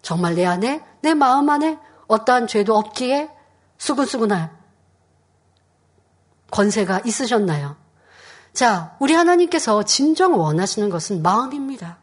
[0.00, 1.76] 정말 내 안에, 내 마음 안에
[2.06, 3.28] 어떠한 죄도 없기에
[3.78, 4.56] 수근수근할
[6.52, 7.76] 권세가 있으셨나요?
[8.52, 11.98] 자, 우리 하나님께서 진정 원하시는 것은 마음입니다.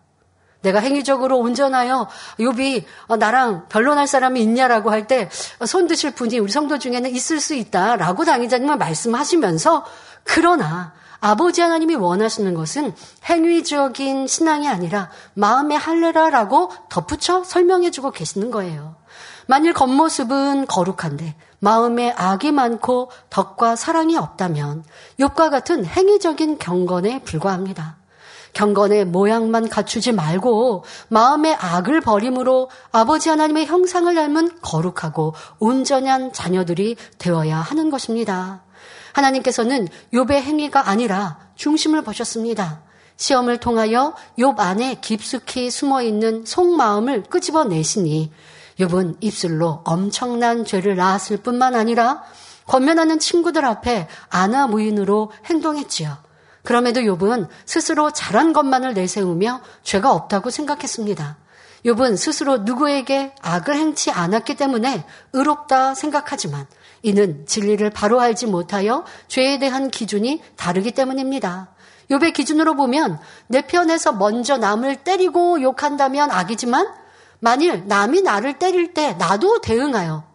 [0.61, 2.07] 내가 행위적으로 온전하여
[2.39, 5.29] 욥이 어, 나랑 변론할 사람이 있냐라고 할 때
[5.65, 9.85] 손 드실 분이 우리 성도 중에는 있을 수 있다라고 당의자님은 말씀하시면서
[10.23, 12.93] 그러나 아버지 하나님이 원하시는 것은
[13.25, 18.95] 행위적인 신앙이 아니라 마음의 할례라라고 덧붙여 설명해주고 계시는 거예요.
[19.47, 24.85] 만일 겉모습은 거룩한데 마음에 악이 많고 덕과 사랑이 없다면
[25.19, 27.98] 욥과 같은 행위적인 경건에 불과합니다.
[28.59, 37.55] 경건의 모양만 갖추지 말고 마음의 악을 버림으로 아버지 하나님의 형상을 닮은 거룩하고 온전한 자녀들이 되어야
[37.55, 38.63] 하는 것입니다.
[39.13, 42.81] 하나님께서는 욥의 행위가 아니라 중심을 보셨습니다.
[43.15, 48.29] 시험을 통하여 욥 안에 깊숙이 숨어 있는 속마음을 끄집어 내시니
[48.77, 52.23] 욥은 입술로 엄청난 죄를 낳았을 뿐만 아니라
[52.65, 56.28] 권면하는 친구들 앞에 아나 무인으로 행동했지요.
[56.63, 61.37] 그럼에도 욥은 스스로 잘한 것만을 내세우며 죄가 없다고 생각했습니다.
[61.85, 66.65] 욥은 스스로 누구에게 악을 행치 않았기 때문에 의롭다 생각하지만
[67.01, 71.69] 이는 진리를 바로 알지 못하여 죄에 대한 기준이 다르기 때문입니다.
[72.11, 76.87] 욥의 기준으로 보면 내 편에서 먼저 남을 때리고 욕한다면 악이지만
[77.39, 80.28] 만일 남이 나를 때릴 때 나도 대응하여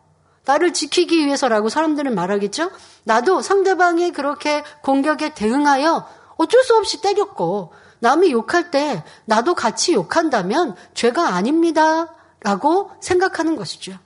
[0.44, 2.70] 나를 지키기 위해서라고 사람들은 말하겠죠?
[3.04, 10.76] 나도 상대방이 그렇게 공격에 대응하여 어쩔 수 없이 때렸고 남이 욕할 때 나도 같이 욕한다면
[10.94, 12.14] 죄가 아닙니다.
[12.40, 13.98] 라고 생각하는 것이죠.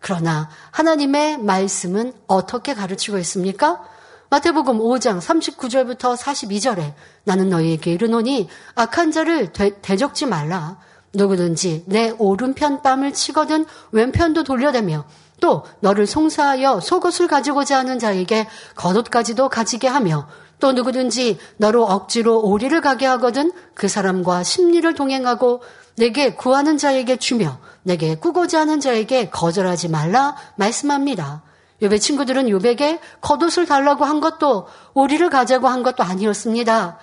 [0.00, 3.82] 그러나 하나님의 말씀은 어떻게 가르치고 있습니까?
[4.28, 6.92] 마태복음 5장 39절부터 42절에
[7.24, 10.78] 나는 너희에게 이르노니 악한 자를 대 적지 말라.
[11.14, 15.06] 누구든지 내 오른편 뺨을 치거든 왼편도 돌려대며
[15.40, 20.26] 또 너를 송사하여 속옷을 가지고자 하는 자에게 겉옷까지도 가지게 하며
[20.58, 25.62] 또 누구든지 너로 억지로 오리를 가게 하거든 그 사람과 심리를 동행하고
[25.96, 31.42] 내게 구하는 자에게 주며 내게 꾸고자 하는 자에게 거절하지 말라 말씀합니다.
[31.82, 36.98] 요배 친구들은 요백에 겉옷을 달라고 한 것도 오리를 가자고 한 것도 아니었습니다.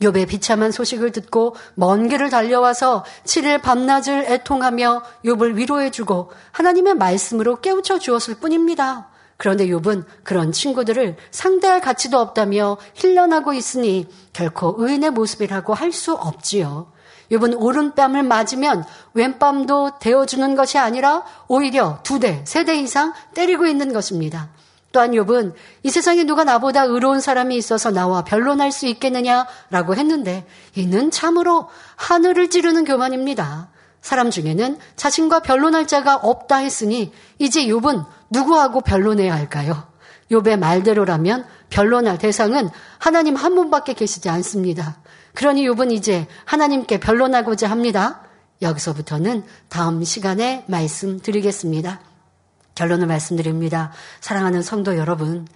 [0.00, 7.98] 욥의 비참한 소식을 듣고 먼 길을 달려와서 7일 밤낮을 애통하며 욥을 위로해주고 하나님의 말씀으로 깨우쳐
[7.98, 9.08] 주었을 뿐입니다.
[9.36, 16.92] 그런데 욥은 그런 친구들을 상대할 가치도 없다며 힐련하고 있으니 결코 의인의 모습이라고 할 수 없지요.
[17.30, 18.84] 욥은 오른뺨을 맞으면
[19.14, 24.50] 왼뺨도 대어주는 것이 아니라 오히려 두 대, 세 대 이상 때리고 있는 것입니다.
[24.92, 31.10] 또한 욥은 이 세상에 누가 나보다 의로운 사람이 있어서 나와 변론할 수 있겠느냐라고 했는데 이는
[31.10, 33.70] 참으로 하늘을 찌르는 교만입니다.
[34.02, 39.90] 사람 중에는 자신과 변론할 자가 없다 했으니 이제 욥은 누구하고 변론해야 할까요?
[40.30, 42.68] 욥의 말대로라면 변론할 대상은
[42.98, 44.98] 하나님 한 분밖에 계시지 않습니다.
[45.34, 48.22] 그러니 욥은 이제 하나님께 변론하고자 합니다.
[48.62, 52.09] 여기서부터는 다음 시간에 말씀드리겠습니다.
[52.80, 53.92] 결론을 말씀드립니다.
[54.22, 55.46] 사랑하는 성도 여러분,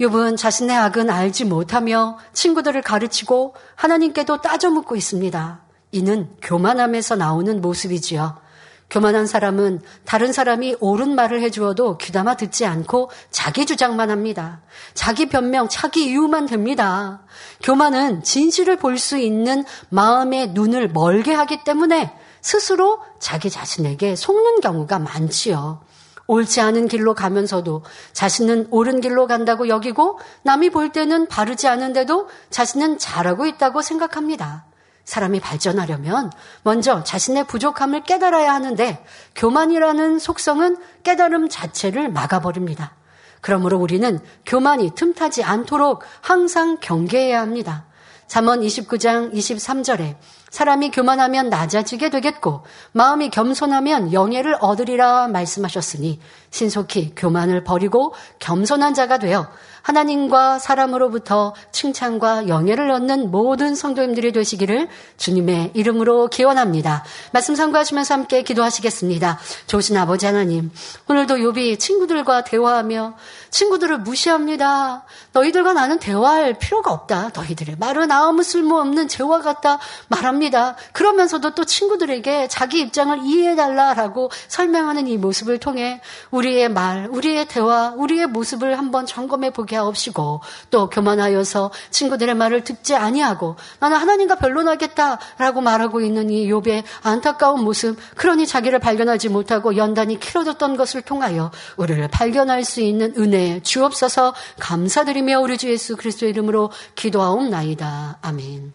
[0.00, 5.60] 욥은 자신의 악은 알지 못하며 친구들을 가르치고 하나님께도 따져 묻고 있습니다.
[5.92, 8.42] 이는 교만함에서 나오는 모습이지요.
[8.90, 14.60] 교만한 사람은 다른 사람이 옳은 말을 해주어도 귀담아 듣지 않고 자기 주장만 합니다.
[14.94, 17.22] 자기 변명, 자기 이유만 됩니다.
[17.62, 24.98] 교만은 진실을 볼 수 있는 마음의 눈을 멀게 하기 때문에 스스로 자기 자신에게 속는 경우가
[24.98, 25.80] 많지요.
[26.26, 32.98] 옳지 않은 길로 가면서도 자신은 옳은 길로 간다고 여기고 남이 볼 때는 바르지 않은데도 자신은
[32.98, 34.64] 잘하고 있다고 생각합니다.
[35.04, 36.30] 사람이 발전하려면
[36.62, 39.04] 먼저 자신의 부족함을 깨달아야 하는데
[39.34, 42.94] 교만이라는 속성은 깨달음 자체를 막아버립니다.
[43.42, 47.84] 그러므로 우리는 교만이 틈타지 않도록 항상 경계해야 합니다.
[48.26, 50.16] 잠언 29장 23절에
[50.54, 59.48] 사람이 교만하면 낮아지게 되겠고 마음이 겸손하면 영예를 얻으리라 말씀하셨으니 신속히 교만을 버리고 겸손한 자가 되어
[59.82, 64.88] 하나님과 사람으로부터 칭찬과 영예를 얻는 모든 성도님들이 되시기를
[65.18, 67.04] 주님의 이름으로 기원합니다.
[67.32, 69.38] 말씀 참고하시면서 함께 기도하시겠습니다.
[69.66, 70.70] 좋으신 아버지 하나님,
[71.08, 73.14] 오늘도 요비 친구들과 대화하며
[73.54, 75.04] 친구들을 무시합니다.
[75.32, 77.30] 너희들과 나는 대화할 필요가 없다.
[77.32, 79.78] 너희들의 말은 아무 쓸모없는 재화 같다
[80.08, 80.74] 말합니다.
[80.92, 86.00] 그러면서도 또 친구들에게 자기 입장을 이해해달라라고 설명하는 이 모습을 통해
[86.32, 90.40] 우리의 말, 우리의 대화, 우리의 모습을 한번 점검해 보게 하옵시고
[90.70, 97.96] 또 교만하여서 친구들의 말을 듣지 아니하고 나는 하나님과 변론하겠다라고 말하고 있는 이 욥의 안타까운 모습,
[98.16, 105.40] 그러니 자기를 발견하지 못하고 연단이 길어졌던 것을 통하여 우리를 발견할 수 있는 은혜 주옵소서 감사드리며
[105.40, 108.18] 우리 주 예수 그리스도의 이름으로 기도하옵나이다.
[108.22, 108.72] 아멘.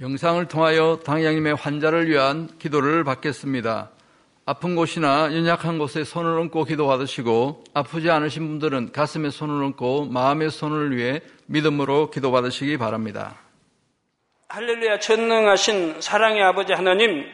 [0.00, 3.90] 영상을 통하여 당양님의 환자를 위한 기도를 받겠습니다.
[4.46, 10.94] 아픈 곳이나 연약한 곳에 손을 얹고 기도받으시고 아프지 않으신 분들은 가슴에 손을 얹고 마음의 손을
[10.94, 13.36] 위해 믿음으로 기도받으시기 바랍니다.
[14.48, 17.24] 할렐루야 전능하신 사랑의 아버지 하나님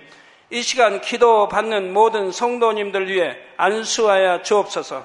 [0.52, 5.04] 이 시간 기도 받는 모든 성도님들 위해 안수하여 주옵소서.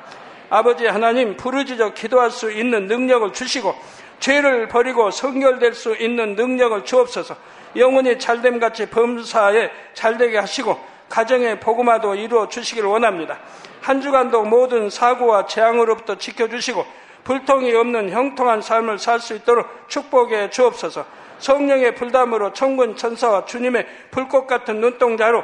[0.51, 3.73] 아버지 하나님 부르짖어 기도할 수 있는 능력을 주시고
[4.19, 7.35] 죄를 버리고 성결될 수 있는 능력을 주옵소서.
[7.77, 10.77] 영원히 잘됨 같이 범사에 잘되게 하시고
[11.07, 13.39] 가정의 복음화도 이루어 주시기를 원합니다.
[13.79, 16.85] 한 주간도 모든 사고와 재앙으로부터 지켜주시고
[17.23, 21.05] 불통이 없는 형통한 삶을 살 수 있도록 축복해 주옵소서.
[21.39, 25.43] 성령의 불담으로 천군 천사와 주님의 불꽃 같은 눈동자로